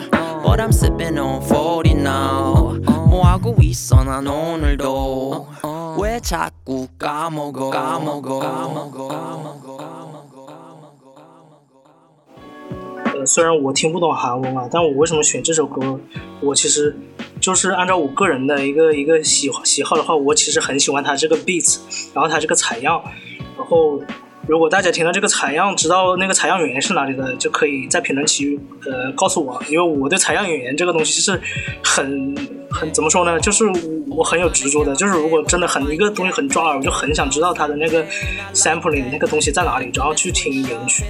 [0.43, 2.93] But I'm sipping on 40 now 뭐
[3.35, 5.47] 하고 있어 난 오늘도
[5.99, 9.81] 왜 자꾸 까먹어 까먹어 까먹어 까먹어
[13.12, 15.99] 呃，虽然我听不懂韩文啊，但我为什么选这首歌？
[16.41, 16.97] 我其实
[17.41, 21.79] 就是按照我个人的一个一个喜喜好的话，我其实很喜欢它这个 beats，
[22.14, 23.03] 然后它这个采样，
[23.59, 24.01] 然后
[24.48, 31.41] 如果大家听到这个采样，知道那个采样演员是哪里的，就可以在评论区呃告诉我，因为我对采样演员这个东西是
[31.84, 32.36] 很
[32.70, 33.66] 很怎么说呢，就是
[34.08, 38.06] 我很有执着的，就是如果真的很一个东西很抓耳，我就很想知道它的那个
[38.54, 41.04] sampling 那个东西在哪里，然后去听原曲。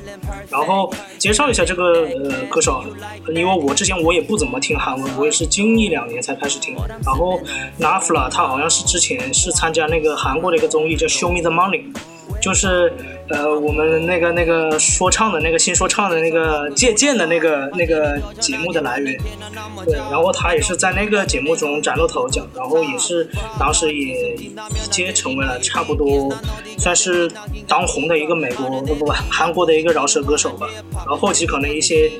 [0.49, 2.83] 然后介绍一下这个呃歌手，
[3.29, 6.73] 因为我之前我也不怎么听韩文，我也是近一两年才开始听。
[7.05, 7.39] 然后
[7.79, 11.83] Nafla 他好像是之前是参加那个韩国的一个综艺叫 Show Me the Money，
[12.41, 12.91] 就是
[13.30, 19.17] 呃我们那个那个说唱的那个新说唱的那个借鉴的那个那个节目的来源。
[19.86, 23.28] 对，然后他也是在那个节目中崭露头角，然后也是
[23.59, 24.55] 当时也一
[24.89, 26.34] 阶成为了差不多
[26.78, 27.30] 算是
[27.67, 30.67] 当红的一个美国不不不韩国的一个饶舌歌手吧。
[30.93, 32.11] 然后后期可能一些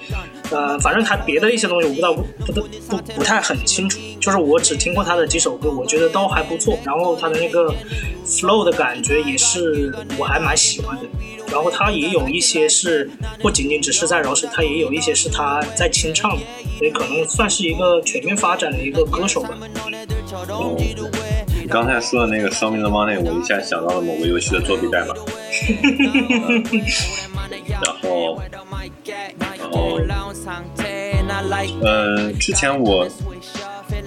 [0.52, 6.78] 呃，反正他别的一些东西我不知道不不不不太很清楚，就是我只听过他的几首歌，我觉得都还不错。
[6.84, 7.74] 然后他的那个
[8.28, 11.04] flow 的感觉也是我还蛮喜欢的。
[11.52, 16.42] 然后他也有一些是不仅仅只是在饶舌，他也有一些是他在清唱的，
[16.78, 19.50] 所以可能算是一个全面发展的一个歌手吧。
[21.62, 25.16] 你刚才说的那个《Show Me the Money》，我一下想到了某个游戏的作弊代码。
[27.82, 30.00] 然后，然后，
[31.82, 33.08] 呃，之前我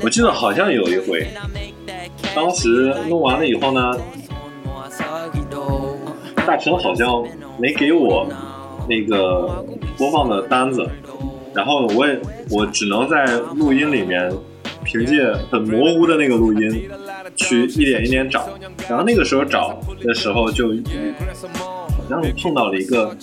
[0.02, 1.26] 我记得好像有一回，
[2.34, 3.96] 当时弄完了以后呢，
[6.48, 7.22] 大成好像
[7.58, 8.26] 没给我
[8.88, 9.62] 那个
[9.98, 10.88] 播放的单子，
[11.52, 12.18] 然后我也
[12.50, 13.22] 我只能在
[13.54, 14.32] 录音里面
[14.82, 16.88] 凭借很模糊的那个录音
[17.36, 18.48] 去一点一点找，
[18.88, 20.72] 然后那个时候找的时候就
[22.08, 23.14] 好像碰到了一个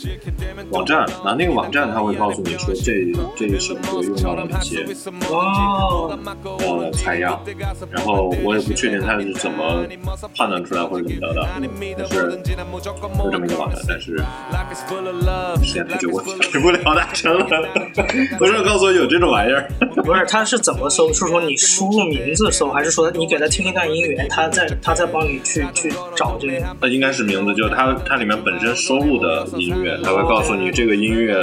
[0.69, 4.85] 网站，然后那个网站它会告诉你说这这一首歌用到了哪些
[5.29, 6.17] 哦，
[6.59, 7.41] 呃采样，
[7.89, 9.85] 然后我也不确定它是怎么
[10.37, 11.47] 判断出来或者怎么着的，
[11.97, 12.39] 但是
[13.23, 14.17] 有这么一个网站，但是
[15.63, 16.21] 时间太久我
[16.53, 17.45] 给不了大成了，
[18.37, 19.67] 不是告诉我有这种玩意儿。
[20.03, 21.11] 不是，他是怎么搜？
[21.11, 26.65] 是说你输入名字搜，还是说你给他听一段音源，他再他再帮你去去找这个？
[26.81, 31.33] 呃，应该是名字，就是它它里面本身收录的音乐，它会告诉你这个音乐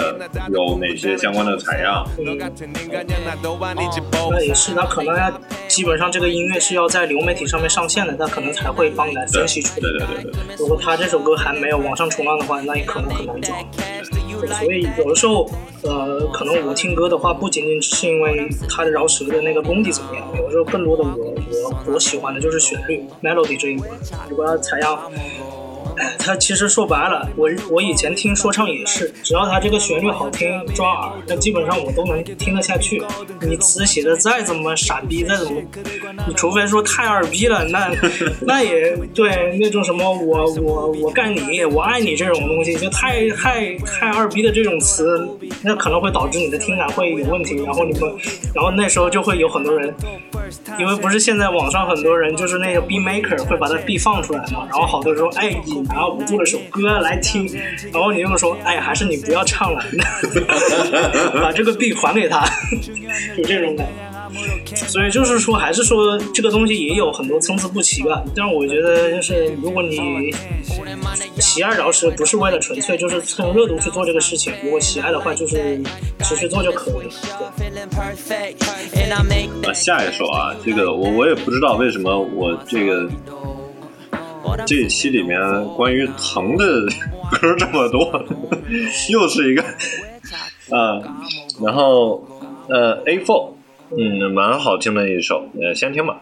[0.52, 2.06] 有哪些相关的采样。
[4.30, 5.16] 那也是，他可能
[5.68, 9.80] 基本上这个音乐是要在流媒体上面上线的，他可能才会帮你来分析出来。
[9.80, 10.56] 对对对。
[10.58, 13.54] 如果他这首歌还没有网上冲浪的话，那也可能很难找。
[14.60, 15.48] 所以有的时候，
[15.82, 21.34] 呃，可能我听歌的话，不仅仅是因为他的饶舌的那个功底怎么样，有的时候更多的我
[21.86, 23.88] 我我喜欢的就是旋律 melody 这一块。
[24.28, 24.98] 如果要采样。
[25.96, 33.02] 哎，他其实说白了，我我以前听说唱也是，只要他这个旋律好听抓耳，那基本上我都能听得下去。
[33.40, 35.60] 你词写的再怎么傻逼，再怎么，
[36.26, 37.90] 你除非说太二逼了，那
[38.40, 45.28] 那也对那种什么我我我干你，我爱你这种东西，就太太太二逼的这种词，
[45.62, 47.56] 那可能会导致你的听感会有问题。
[47.62, 48.12] 然后你们，
[48.54, 49.94] 然后那时候就会有很多人，
[50.78, 57.46] 因为不是现在网上很多人就是那个 B maker 会把它 B 放出来嘛，然后好多人说，哎，你拿我做了首歌来听，
[57.92, 59.82] 然后你又说，哎，还是你不要唱了，
[61.42, 62.44] 把这个 B 还给他，
[63.36, 64.11] 就这种感觉。
[64.74, 68.22] 所以就是说，还是说这个东西也有很多参差不齐吧。
[68.34, 70.32] 但是我觉得，就是如果你
[71.38, 75.80] 喜爱饶舌，不是为了纯粹就是蹭热度去做这个事情，如果喜爱的话，就是
[76.20, 77.12] 持续做就可以了。
[79.64, 83.08] 啊，下一首啊，这个我我也不知道为什么我这个
[84.66, 85.38] 这一期里面
[85.76, 86.66] 关于疼的
[87.30, 88.24] 歌这么多，
[89.10, 89.62] 又是一个
[90.70, 91.00] 啊，
[91.62, 92.26] 然后
[92.68, 93.52] 呃 A4。
[93.98, 96.20] 嗯，蛮好听的一首，呃，先听吧。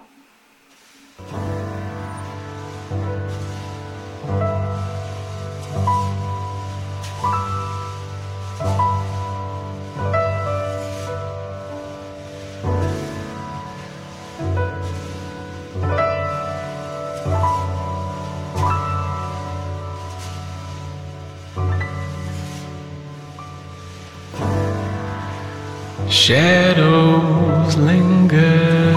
[26.09, 27.30] Shadow
[27.77, 28.91] linger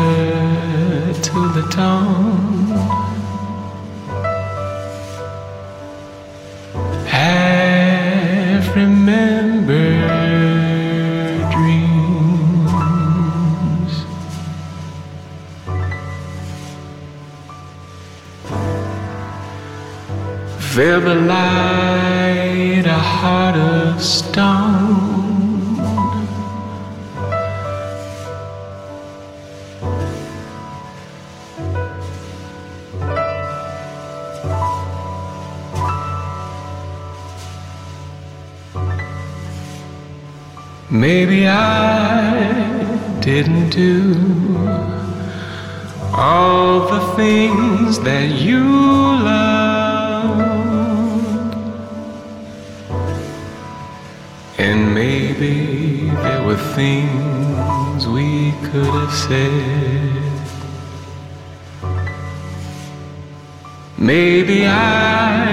[1.22, 2.73] to the dawn.
[43.36, 44.00] Didn't do
[46.14, 48.64] all the things that you
[49.28, 50.44] loved.
[54.60, 60.34] And maybe there were things we could have said.
[63.98, 65.52] Maybe I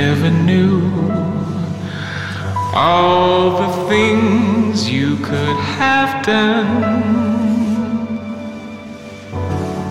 [0.00, 0.82] never knew
[2.74, 6.07] all the things you could have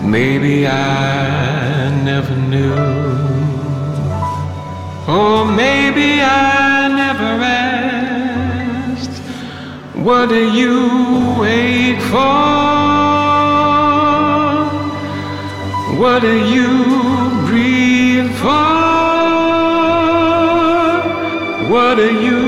[0.04, 2.74] Maybe I never knew.
[5.08, 9.18] Or maybe I never asked.
[9.94, 10.76] What do you
[11.40, 12.48] wait for?
[16.00, 16.70] What do you
[17.48, 18.78] breathe for?
[21.72, 22.47] What do you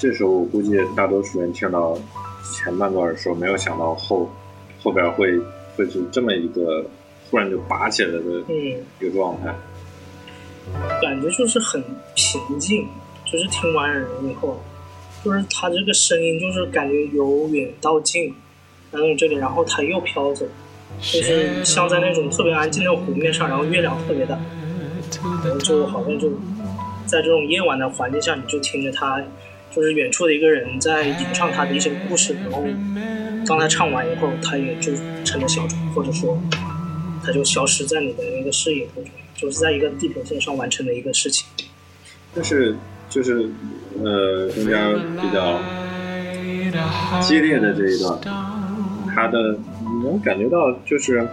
[0.00, 1.94] 就这首，我估计大多数人听到
[2.42, 4.30] 前半段的时候，没有想到后
[4.82, 5.38] 后边会
[5.76, 6.82] 会是这么一个
[7.28, 9.54] 突然就拔起来的嗯，一个状态。
[11.02, 11.84] 感觉就是很
[12.14, 12.88] 平静，
[13.30, 14.58] 就是听完人以后，
[15.22, 18.34] 就是他这个声音就是感觉由远到近，
[18.92, 20.46] 来到你这里，然后他又飘走，
[20.98, 24.38] 就是像在那种特别安静的湖面上，然后月亮特别大，
[25.44, 26.30] 然后就好像就
[27.04, 29.22] 在这种夜晚的环境下，你就听着他，
[29.74, 32.64] 就是远处的一个人在吟唱他的一些故事，然后
[33.46, 34.92] 当他唱完以后，他也就
[35.24, 36.40] 成了小丑，或者说
[37.24, 41.46] 他就消失在你的那个视野当中，就是在一个地平线上完成的一个事情。
[42.34, 42.76] 但是
[43.08, 43.48] 就是
[44.02, 45.60] 呃更加比较
[47.20, 48.20] 激烈的这一段，
[49.14, 51.26] 他的你能感觉到就是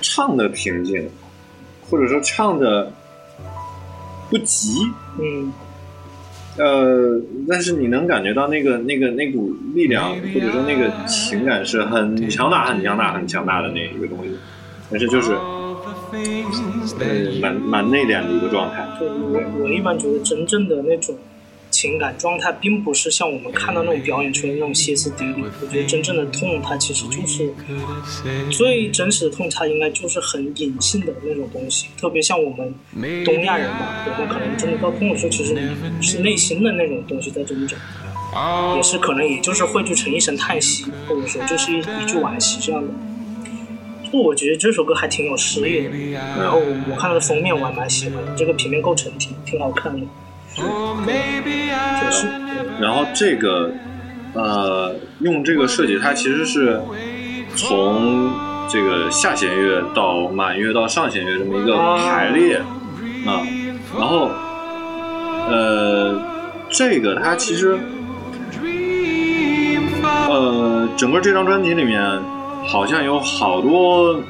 [0.00, 1.10] 唱的平静，
[1.90, 2.90] 或者说唱的
[4.28, 5.52] 不急，嗯，
[6.58, 14.30] 呃，但是你能感觉到那个那个那股力量，或者说那个情感是很强大、很强大、很强大的那一个东西，
[14.90, 15.76] 但是就是呃
[17.40, 18.86] 蛮蛮内敛的一个状态。
[18.98, 21.16] 就我我一般觉得真正的那种
[21.76, 25.44] 情感状态，并不是像我们看到那种表演出来的那种歇斯底里。
[25.60, 27.52] 我觉得真正的痛，它其实就是
[28.50, 31.88] 最真实的痛，它应该就是很隐性的那种东西。
[32.00, 32.74] 特别像我们
[33.24, 35.54] 东亚人吧，我们可能真的到痛的时候，其实
[36.00, 37.76] 是内心的那种东西在挣扎，
[38.76, 42.88] 也是可能也就是汇聚成一声叹息，或者说就是一一句惋惜这样的。
[44.10, 45.90] 就我觉得这首歌还挺有诗意的，
[46.38, 46.58] 然后
[46.88, 50.06] 我看它的封面我还蛮喜欢的，这个平面构成挺挺好看的。
[50.56, 52.28] 就是
[52.80, 53.72] 然后这个
[54.34, 56.80] 呃，用这个设计，它其实是
[57.54, 58.30] 从
[58.68, 62.56] 这个下弦乐到满月到上弦乐这么一个排列
[63.26, 63.40] 啊，
[63.98, 64.30] 然后
[65.48, 66.20] 呃，
[66.68, 67.78] 这个它其实
[70.02, 72.02] 呃，整个这张专辑里面
[72.66, 74.20] 好像有好多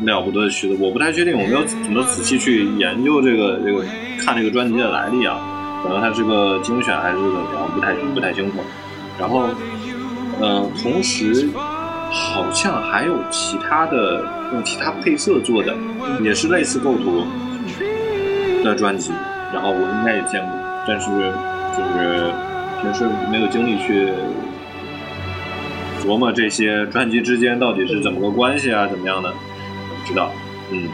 [0.00, 3.84] 了不得的曲子，我不太确定，我没有怎么仔细去研究这个这个
[4.18, 5.38] 看这个专辑的来历啊。
[5.82, 8.58] 可能它是个精选还是怎么样，不太不太清楚。
[9.18, 9.48] 然后，
[10.40, 11.48] 呃，同时
[12.10, 15.74] 好像还有其他的用其他配色做的，
[16.22, 17.24] 也是类似构图
[18.64, 19.12] 的专辑。
[19.52, 20.50] 然后我应该也见过，
[20.88, 21.08] 但是
[21.76, 22.32] 就是
[22.80, 24.12] 平时没有精力去
[26.02, 30.30] 琢磨这些专辑之间到底是怎么个关系啊，怎么样的，不知道。
[30.70, 30.88] 嗯，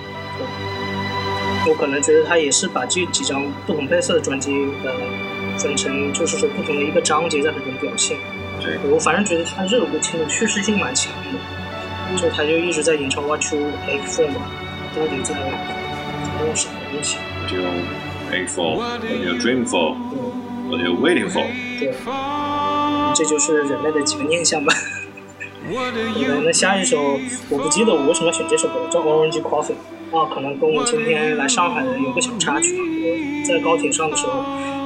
[1.69, 4.51] 我可能觉得他也是把这几张不同配色的专辑
[4.85, 4.91] 呃
[5.59, 8.17] 分成，就是说不同的一个章节在里面表现。
[8.61, 11.39] 对，我反正觉得他这首歌听的叙事性蛮强的，
[12.21, 14.51] 就他就一直在演唱 What You Ache For 嘛，
[14.97, 17.19] 到底在在用什么东西？
[17.47, 17.57] 就
[18.35, 21.47] A for，或者 Dream for？What you Waiting for。
[21.79, 21.93] 对，
[23.15, 24.73] 这就是人类的几个念想吧。
[25.69, 27.19] 呃，那下一首
[27.51, 29.75] 我不记得我为什么选这首歌，叫 Orange Coffee。
[30.13, 32.75] 啊，可能跟我今天来上海的有个小插曲。
[32.79, 34.43] 我在高铁上的时候，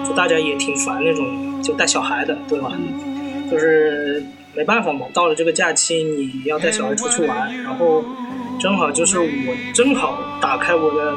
[0.06, 2.72] 就大家也挺烦那种就带小孩的，对吧？
[3.50, 8.04] 就是没办法嘛，到了这个假期你要带小孩出去玩，然后
[8.58, 11.14] 正好就是我正好打开我的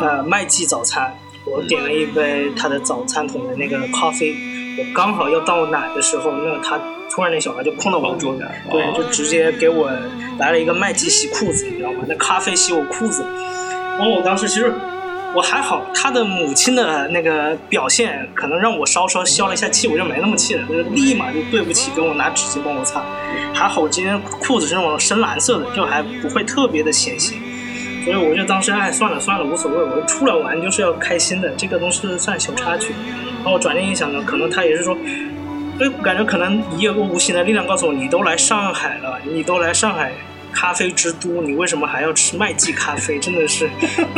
[0.00, 1.14] 呃麦记早餐，
[1.44, 4.34] 我点了一杯他的早餐桶的那个咖啡
[4.78, 6.78] 我刚好要倒奶的时候，那他
[7.10, 9.90] 突然那小孩就碰到我的桌子，对，就直接给我
[10.38, 12.04] 来了一个麦吉洗裤子，你知道吗？
[12.06, 13.24] 那咖啡洗我裤子，
[13.96, 14.70] 然后我当时其实
[15.34, 23.02] 我还好，他的母亲的那个表现可能让我稍稍消了一下气，我就没那么气了，就是立马就对不起，跟我拿纸巾帮我擦。
[23.54, 27.38] 还好我今天裤子是那种深蓝色的，就还不会特别的显形。
[28.04, 32.94] 所以我就当时哎算了算了无所谓，我出来玩就是要开心的，这个都是算小插曲。
[33.46, 34.98] 然后我转念一想呢，可能他也是说，
[35.78, 40.10] 就感觉可能也有个无形的力量告诉我，你都来上海了，你都来上海
[40.52, 43.20] 咖啡之都，你为什么还要吃麦记咖啡？
[43.20, 43.70] 真的是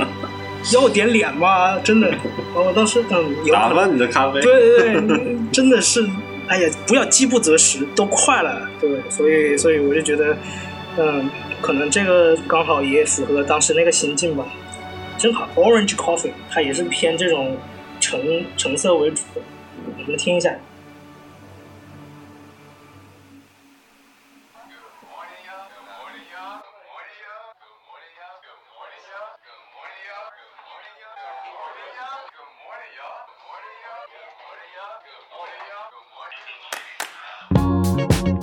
[0.72, 1.79] 要点脸吗？
[1.81, 2.11] 真的，
[2.55, 4.41] 我当时嗯，有打翻你的咖啡。
[4.41, 6.09] 对对对，真的是，
[6.47, 10.35] 哎呀，不要饥不择食，都快了，对，所以所以我就觉得，
[10.97, 11.29] 嗯，
[11.61, 14.47] 可能这个刚好也符合当时那个心境吧。
[15.18, 17.55] 正好 Orange Coffee 它也是偏这种
[18.09, 18.22] 橙
[18.56, 19.42] 橙色为主的，
[19.98, 20.50] 我们听一下。
[37.98, 38.38] This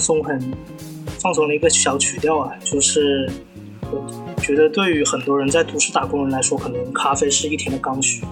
[0.00, 0.40] 松、很
[1.18, 3.30] 放松的一个小曲调啊，就是
[3.90, 4.02] 我
[4.40, 8.24] 觉得对于很多人在都市打工人来说，可能咖啡是一天的刚需。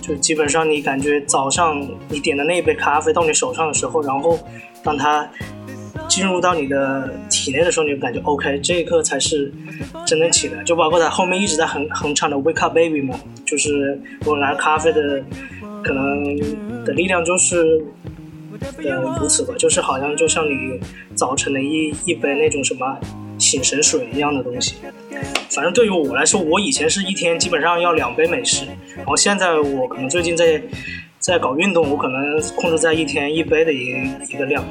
[0.00, 4.36] 就基本上你感觉早上你点的那一杯咖啡到你手上的时候，然后
[4.82, 5.28] 当它
[6.08, 9.52] 进入到你的体内的时候，你就感觉 OK，这一刻才是
[10.04, 10.64] 真正起来。
[10.64, 13.14] 就包括他后面一直在哼哼唱的 Wake Up Baby 嘛，
[13.46, 15.22] 就是我拿咖啡的
[15.84, 17.84] 可能的力量就是
[18.84, 20.80] 呃如此吧，就是好像就像你
[21.14, 22.98] 早晨的一一杯那种什么
[23.38, 24.76] 醒神水一样的东西。
[25.50, 28.64] 反正对于我来说，我以前是一天基本上要两杯美式，
[28.96, 30.62] 然后现在我可能最近在
[31.18, 33.90] 在搞运动，我可能控制在一天一杯的一
[34.30, 34.64] 一个量。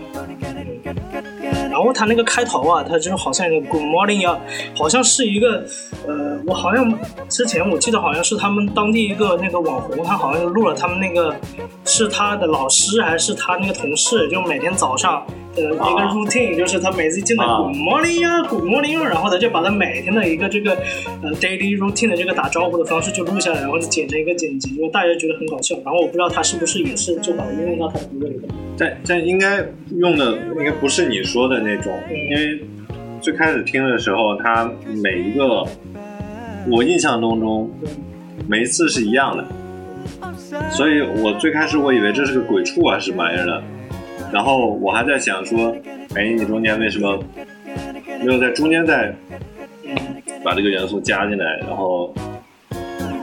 [1.71, 4.37] 然后他那个开头啊，他就好像一个 Good morning 呀，
[4.75, 5.63] 好像是一个，
[6.05, 6.93] 呃，我好像
[7.29, 11.33] 之前我记得好像是他们当地一个那个网红，他好像录了他们那个
[11.85, 15.25] 是他的老师还是他那个同事，就每天早上
[15.55, 20.73] 呃一个 routine，就是他每次进来啊 Good morning 呀，Good morning 呀，然后他就把他每天的一个这个
[21.23, 25.75] 呃 daily routine 的这个打招呼的方式就录下来，然后就剪成一个剪辑，就大家觉得很搞笑。
[25.85, 28.49] 然后我不知道他是不是也是就把它应用到他的歌里面。
[28.77, 29.63] 但但应该
[29.97, 32.61] 用的应该不是你说的那种，因为
[33.21, 34.69] 最开始听的时候，它
[35.03, 35.65] 每一个
[36.69, 37.69] 我印象当中
[38.47, 39.45] 每一次是一样的，
[40.71, 43.63] 所以我最开始我以为这是个鬼畜啊什么玩意儿的，
[44.31, 45.75] 然后我还在想说，
[46.15, 47.17] 哎，你中间为什么
[48.23, 49.13] 没有在中间再
[50.43, 51.57] 把这个元素加进来？
[51.59, 52.13] 然后，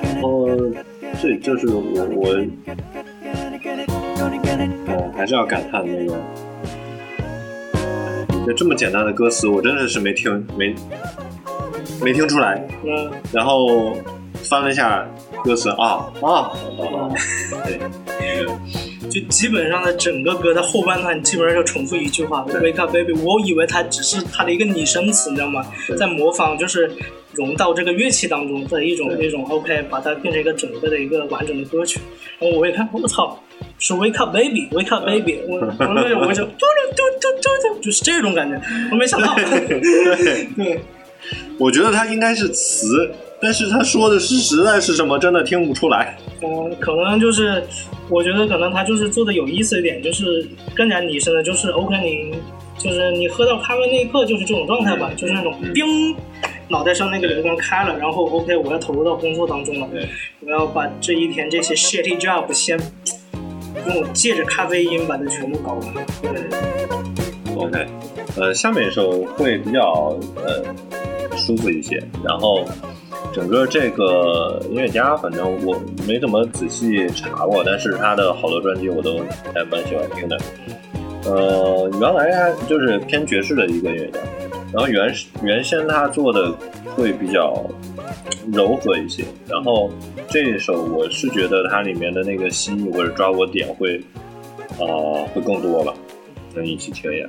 [0.02, 0.48] 然后
[1.20, 1.81] 这就是我
[2.15, 2.47] 我。
[4.90, 6.16] 哦，还是要感叹那个，
[8.48, 10.74] 就这么简单的歌词，我真的是没听没
[12.02, 12.66] 没听出来。
[12.82, 13.94] 嗯，然后
[14.36, 15.06] 翻了一下
[15.44, 17.12] 歌词啊啊啊，
[17.66, 18.46] 对，
[19.10, 23.12] 就基本上的整个歌的后半段基本上就重复一句话 “Wake up, baby”。
[23.22, 25.66] 我以为它只是它的一个拟声词，你知道吗？
[25.98, 26.90] 在模仿，就是
[27.32, 32.00] 融到这个乐器当中的一种一种 OK，把它变成一个整个的一个完整的歌曲。
[32.38, 33.38] 然后我一看，我操！
[33.78, 38.60] 是 Wake Up Baby，Wake Up Baby，我我那我就嘟噜嘟嘟嘟嘟，就是这种感觉，
[38.90, 39.35] 我没想到。
[40.56, 40.80] 对，
[41.59, 43.10] 我觉得他应该是词，
[43.40, 46.16] 但是他说的是实在是什么，真的听不出来。
[46.43, 47.62] 嗯，可能就是，
[48.09, 52.35] 我觉得可能他就是做的有意思一点，就是更加拟声的，就是 OK，你
[52.78, 56.14] 就是你喝到咖啡那一刻就是这种状态吧，就是那种叮，
[56.68, 59.89] 脑袋上那个流光开了，然后 OK，我要投入到工作当中了，
[60.40, 62.78] 我要把这一天这些 shitty job 先
[63.89, 65.82] 用借着咖啡因把它全部搞完。
[66.23, 66.43] 对
[67.56, 67.86] OK，
[68.36, 70.62] 呃，下面一首会比较呃
[71.36, 72.65] 舒服一些，然后
[73.32, 79.19] 整个这个音乐家，反正我没怎么仔细查过，但是他的好多专辑我都
[79.52, 80.39] 还蛮喜欢听的。
[81.24, 84.20] 呃，原来他就是偏爵士的一个音乐家，
[84.73, 85.12] 然后原
[85.43, 86.55] 原先他做的
[86.94, 87.52] 会比较
[88.52, 89.90] 柔和一些，然后
[90.28, 94.01] 这一首我是觉得它里面的那个细腻或者抓握点会，
[94.78, 95.94] 呃，会更多吧，
[96.55, 97.28] 能一起听一下。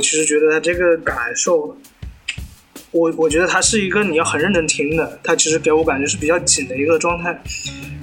[0.00, 1.76] 我其实觉得他这个感受，
[2.90, 7.38] 我我觉得他是一个你要很认真听的，他其实给我感觉是比较紧的一个状态。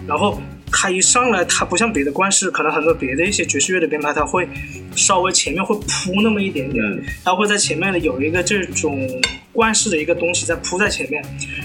[0.07, 0.39] 然后
[0.71, 4.47] 他一上来，他不像别的冠式，可能很多别的一些爵士乐的编排，他会
[4.95, 6.85] 稍微前面会铺那么一点点，
[7.23, 9.09] 他会在前面有一个这种
[9.57, 11.19] 冠式的一个东西在铺在前面，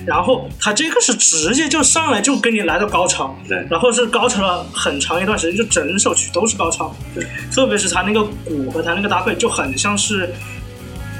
[0.06, 3.58] 然后他这个是直接就上来就跟你来到高潮，对。
[3.68, 10.32] 然后是高潮了很长一段时间，就整首曲都是高潮，对，特别是他那个鼓和他那个搭配就很像是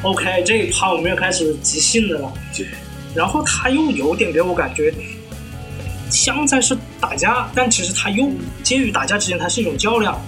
[0.02, 2.32] ，OK 这一趴我们又开始即兴的了，
[3.14, 4.94] 然后他又有点给我感觉
[6.08, 8.30] 像在是打架，但其实他又
[8.62, 10.18] 介于打架之间，它是一种较量，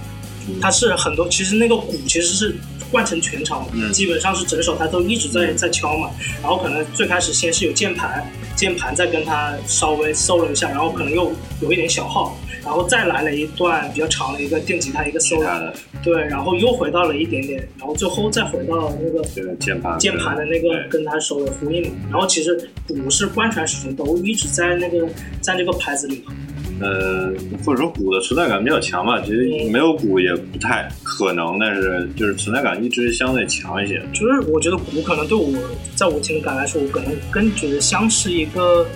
[0.61, 2.55] 它是很多其实那个鼓其实是
[2.91, 3.93] 贯穿全场，嗯。
[3.93, 6.11] 基本上是整首他都一直在在敲嘛，
[6.43, 8.25] 然后可能最开始先是有键盘，
[8.57, 15.73] 键盘再跟他稍微 solo 一下，然后可能又有一点小号，然后再来了一段比较长的一个电吉他一个 solo，
[16.03, 19.23] 对，然后又回到了一点点，然后最后再回到那个
[19.57, 25.07] 键盘键盘的那个跟他手的呼应，然后其实鼓是贯穿始终都一直在那个
[25.41, 26.33] 在那个拍子里头。
[26.81, 27.33] 呃，
[27.65, 34.03] 或者说鼓的存在感比较强吧，其实没有鼓也不太可能，但是就是存在感一直相对强一些。
[34.13, 35.53] 就是我觉得鼓可能对我，
[35.95, 38.87] 在我情感来说，我可能更觉得像是一个，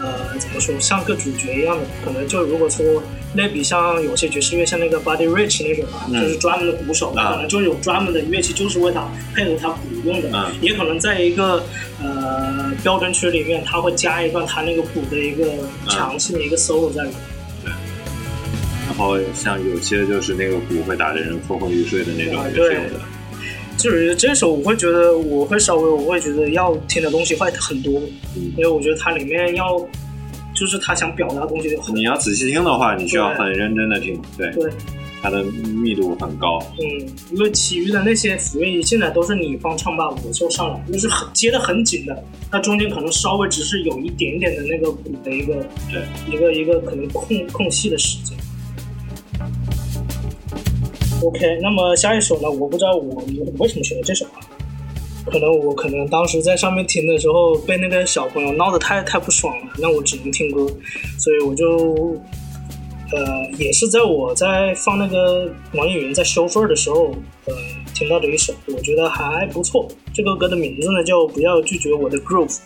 [0.00, 1.84] 呃，怎么说，像个主角一样的。
[2.04, 3.02] 可能就如果说
[3.34, 10.30] 类比像有些爵士乐，像那个 Buddy Rich 那种啊，嗯就是专门的鼓手，啊可能就有专门的乐器，就是为他配合他鼓用的。
[10.32, 11.62] 嗯也可能在一个
[12.02, 12.17] 呃
[12.82, 15.44] 标准曲里面，他会加一段他那个鼓的一个
[15.88, 17.18] 强性的一个 solo 在里面。
[17.64, 17.72] 对
[18.86, 22.74] 然后像有些就是那个鼓会打的人昏昏欲睡的那种，也是对。
[22.74, 23.00] 有的。
[23.76, 28.02] 就是这首我会觉得，我会稍微我会觉得要听的东西会很多，
[28.34, 29.78] 因为我觉得它里面要
[30.52, 34.68] 就是他想表达的东西很你要仔细听的话，你需要很认真的听，对，对，
[35.22, 36.58] 它的密度很高。
[36.80, 48.36] 嗯，因为其余的那些辅音现在都是你方唱罢我就上来，就是很接的很紧的，它中间可能稍微只是有一点点的那个鼓的一个对一个一个可能空空隙的时间。
[51.22, 52.48] OK，那么下一首呢？
[52.48, 54.38] 我不知道我我为什么选的这首啊？
[55.26, 60.66] 可能我可能当时在上面听的时候被那个小朋友闹得太太不爽了，那我只能听歌，
[61.18, 62.16] 所以我就
[63.12, 67.14] 呃也是在我在放那个网易云在收费的时候，
[67.46, 67.54] 呃
[67.94, 69.88] 听到的一首，我觉得还不错。
[70.12, 72.58] 这个歌的名字呢叫不要拒绝我的 groove，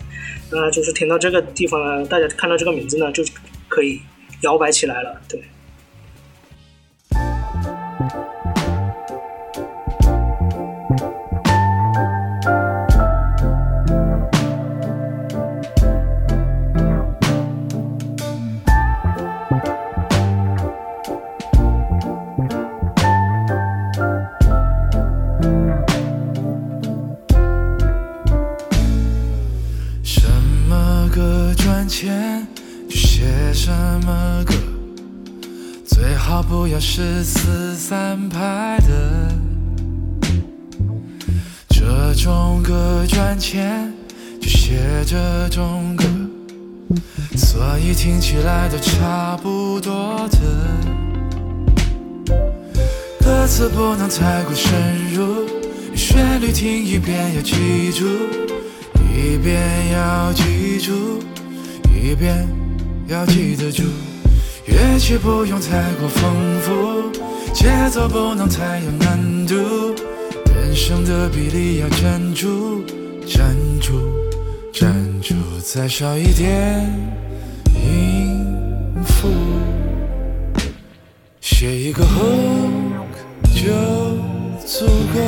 [0.50, 3.22] 那就是听到这个地方呢，大家看到这个名字呢，就
[3.68, 4.00] 可以
[4.42, 5.40] 摇摆起来了，对。
[36.32, 39.28] 好不要是四三拍的。
[41.68, 43.92] 这种歌赚钱
[44.40, 46.04] 就写这种歌，
[47.36, 50.38] 所以听起来都差不多的。
[53.20, 55.46] 歌词不能太过深入，
[55.94, 58.06] 旋律听一遍要记住。
[59.14, 59.60] 一遍
[59.92, 61.22] 要记住，
[61.94, 62.48] 一遍
[63.06, 63.82] 要记得住。
[64.66, 67.10] 乐器不用太过丰富，
[67.52, 69.54] 节奏不能太有难度，
[70.54, 72.84] 人生的比例要站住，
[73.26, 73.92] 站住，
[74.72, 75.34] 站住，
[75.64, 76.88] 再少一点
[77.74, 78.46] 音
[79.04, 79.28] 符，
[81.40, 83.02] 写一个 hook
[83.52, 83.72] 就
[84.64, 85.20] 足够，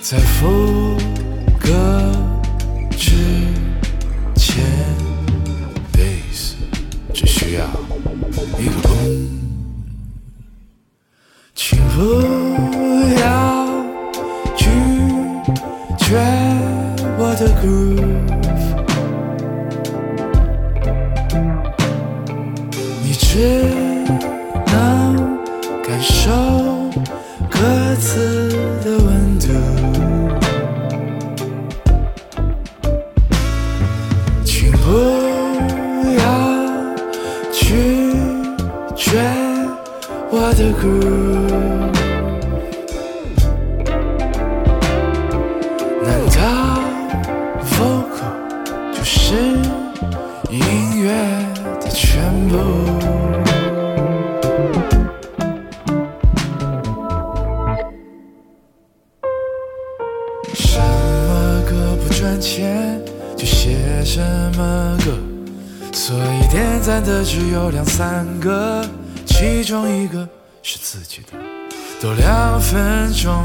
[0.00, 0.96] 在副
[1.60, 1.70] 歌
[2.96, 3.14] 之
[7.54, 7.64] 要
[8.58, 9.28] 一个 boom，
[11.54, 11.96] 请不
[13.20, 13.24] 要
[14.56, 14.64] 拒
[15.96, 16.04] 绝
[17.16, 18.24] 我的 groove，
[23.04, 23.22] 你只
[24.66, 25.38] 能
[25.82, 26.30] 感受
[27.48, 28.43] 歌词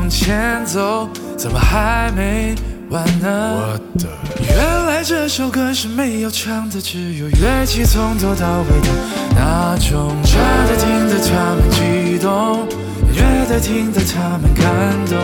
[0.09, 1.07] 前走，
[1.37, 2.55] 怎么还没
[2.89, 3.29] 完呢？
[3.29, 4.07] 我的，
[4.41, 8.89] 原来这首歌是没有唱的，只有乐器从头到尾的
[9.35, 12.67] 那种，真的听得他们激动，
[13.13, 14.65] 乐的听得他们感
[15.05, 15.19] 动。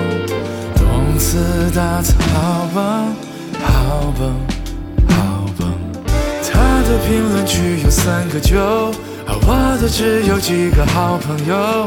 [0.75, 3.07] 动次打次好棒，
[3.63, 4.35] 好棒，
[5.09, 5.73] 好棒。
[6.43, 8.59] 他的评论区有三个九，
[9.25, 11.85] 而我的只有几个好朋友。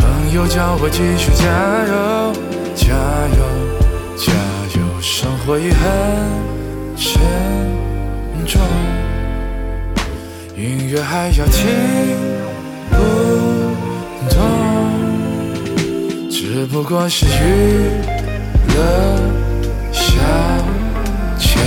[0.00, 1.44] 朋友叫我继续加
[1.86, 2.32] 油，
[2.74, 2.88] 加
[3.36, 3.40] 油，
[4.16, 4.32] 加
[4.78, 4.80] 油！
[5.00, 5.78] 生活已很
[6.96, 7.20] 沉
[8.46, 8.60] 重，
[10.56, 11.66] 音乐还要听
[12.90, 12.96] 不
[14.28, 14.36] 懂，
[16.30, 17.28] 只不过是娱
[18.74, 18.78] 乐
[19.92, 20.10] 消
[21.38, 21.58] 遣，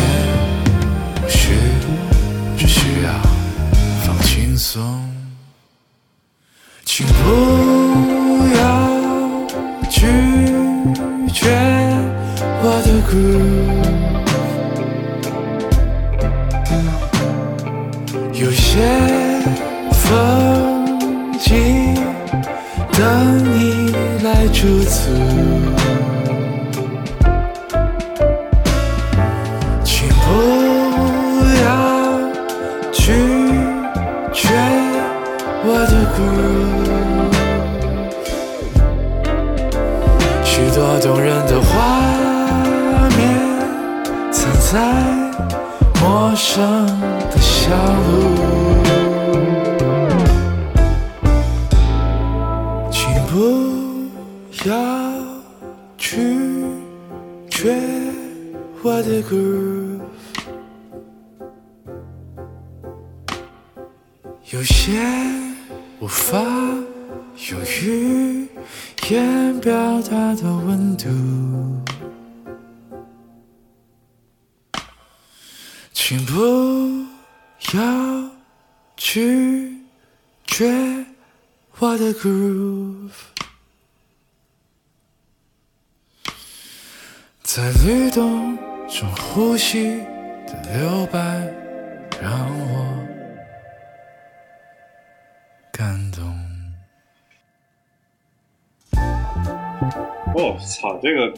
[100.44, 101.32] 哦，操，这个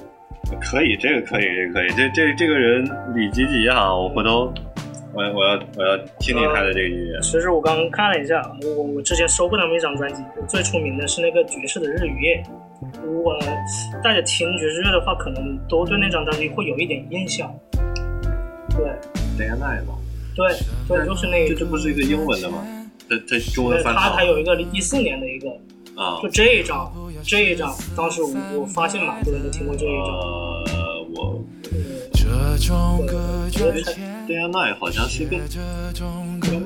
[0.60, 2.84] 可以，这个可以，这个可以，这这这个人
[3.16, 4.52] 李吉吉哈，我回头
[5.14, 7.20] 我我要我要听听他的这个音乐。
[7.22, 12.44] 其实我刚刚看了一下，我我之前收过他们一张专辑，最出名的是那个爵士的日与夜。
[13.04, 13.38] 如果
[14.04, 17.54] 大家听爵士乐的话，可能都对那张专辑会有一点印象。
[18.76, 18.86] 对
[19.38, 19.94] ，Day and Night 嘛，
[20.36, 20.50] 对
[20.88, 21.50] 对，就是那个。
[21.50, 22.58] 这这不是一个英文的吗？
[23.08, 25.50] 它它中文，翻唱他还有一个一四年的一个，
[25.96, 26.92] 啊就这一张，
[27.28, 28.30] 这一张，当时我
[28.60, 30.08] 我发现蛮多人都听过这一张。
[30.68, 31.44] 呃，我
[32.14, 35.44] 这种歌就 Day and Night 好像是一个歌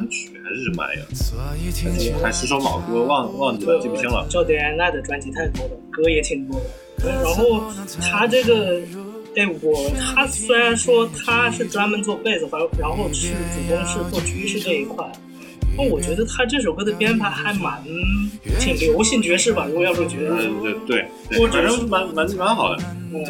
[0.10, 1.06] 曲还是什么玩意儿？
[1.15, 4.27] 所以听起还是首老歌，忘忘记了，记不清了。
[4.30, 6.65] 叫 Day and Night 的专辑太多了，歌也挺多的。
[7.07, 7.64] 然后
[8.02, 8.81] 他这个，
[9.38, 13.34] 哎，我他虽然说他是专门做贝斯，反然后是主
[13.69, 15.10] 攻是做爵士这一块，
[15.80, 17.82] 那我觉得他这首歌的编排还蛮
[18.60, 22.84] 挺流行爵士吧，如果要说爵士，嗯，对对对，或者是反正蛮蛮蛮好的。
[23.14, 23.24] 嗯，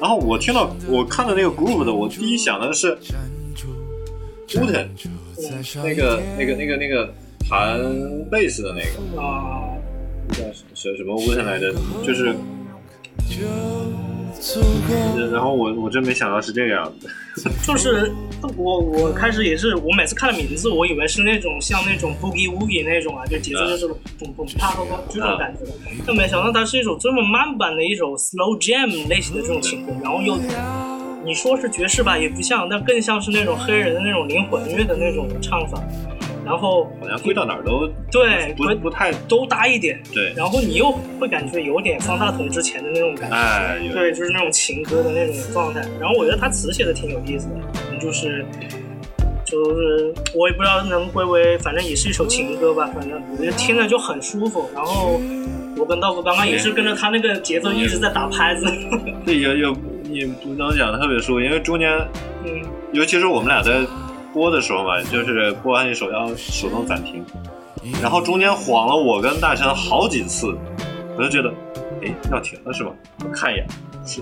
[0.00, 2.96] 然后我听到我看到那个 groove 的，我第一想的是
[4.48, 4.86] Wooten，
[5.84, 7.12] 那个那个那个那个
[7.46, 7.78] 弹
[8.30, 9.68] 贝斯的那个啊，
[10.30, 10.38] 叫
[10.74, 11.74] 什什么 Wooten 来着？
[12.02, 12.34] 就是，
[15.32, 17.08] 然后我我真没想到是这个样子。
[17.66, 18.10] 就是
[18.56, 23.88] 我我开始也是，我每次看了名字，我以为是那种像那种 boogie woogie 那种啊，就节奏就是
[24.18, 25.72] 咚咚啪啪啪这种感觉的，
[26.06, 30.38] 但没想到它是一首这么慢版的一首 slow jam 类型的这种情歌，然后又
[31.24, 35.82] 你说是爵士吧，也不像，但更像是那种黑人的那种灵魂乐的那种唱法，
[36.46, 45.80] 然后好像归到哪儿都对不不太都搭一点，对，然后你又会感觉有点方大同之前的那种感觉，哎，对，就是那种情歌的那种状态。
[46.00, 48.46] 然后我觉得他词写的挺有意思的，就是
[49.44, 54.70] 就是我也不知道能归为，反正也是一首情歌吧，反正我觉得听着就很舒服。
[54.72, 55.20] 然后
[55.76, 58.66] 我跟道哥刚刚也是跟着他那个节奏一直在打拍子，
[59.24, 59.74] 对也也
[60.04, 61.90] 你不能讲的特别舒服，因为中间，
[62.44, 62.62] 嗯，
[62.92, 63.84] 尤其是我们俩在
[64.36, 67.24] 播的时候嘛，就是播完一首要手动暂停，
[68.02, 70.54] 然后中间晃了我跟大神好几次，
[71.16, 71.50] 我就觉得，
[72.02, 72.92] 哎，要停了是吧？
[73.24, 73.66] 我看一眼，
[74.04, 74.20] 是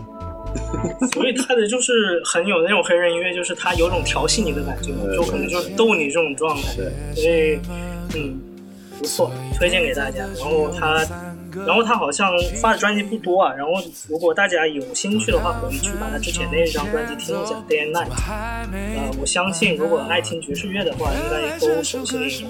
[1.13, 6.77] 所以他的就是很有那种黑人音乐，就是他有种调戏你的感觉，就可能就是逗你这种状态。
[6.77, 7.59] 对，所以
[8.15, 8.41] 嗯，
[9.01, 10.21] 不错，推荐给大家。
[10.39, 11.05] 然后他，
[11.67, 13.53] 然后他好像发的专辑不多啊。
[13.55, 13.73] 然后
[14.09, 18.09] 如果大家有兴趣的话，可以去把他之前那一张专辑听一下《Day and Night》。
[18.73, 22.45] 呃，我相信如果爱听爵士乐的话，应该都熟悉。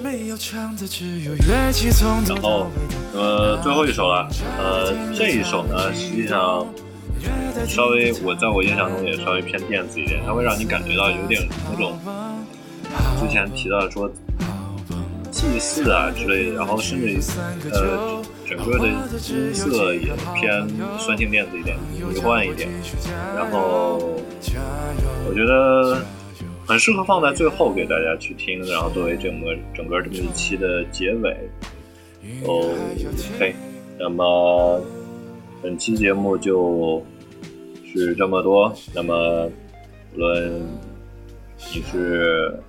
[2.27, 2.67] 然后，
[3.13, 4.27] 呃，最后一首了，
[4.57, 6.65] 呃，这一首呢，实际上
[7.67, 11.41] 稍微我在我印象中也稍微偏电子一点，它会让你感觉到有点
[11.71, 11.97] 那种
[13.19, 14.09] 之前提到说
[15.31, 17.19] 祭祀啊之类的，然后甚至
[17.71, 20.67] 呃整个的音色也偏
[20.99, 21.75] 酸性电子一点，
[22.13, 22.69] 迷幻一点，
[23.35, 23.97] 然后
[25.27, 26.01] 我觉得
[26.65, 31.35] 很适合放在最后给大家去听，然后作为整个整个这么一期的结尾。
[32.45, 33.55] OK，
[33.99, 34.81] 那么
[35.61, 37.03] 本期节目就
[37.85, 38.73] 是这么多。
[38.93, 39.49] 那么
[40.13, 40.61] 无论
[41.73, 42.59] 你是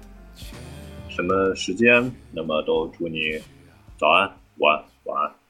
[1.09, 3.39] 什么时间，那么都祝你
[3.99, 5.46] 早安、午安、晚安。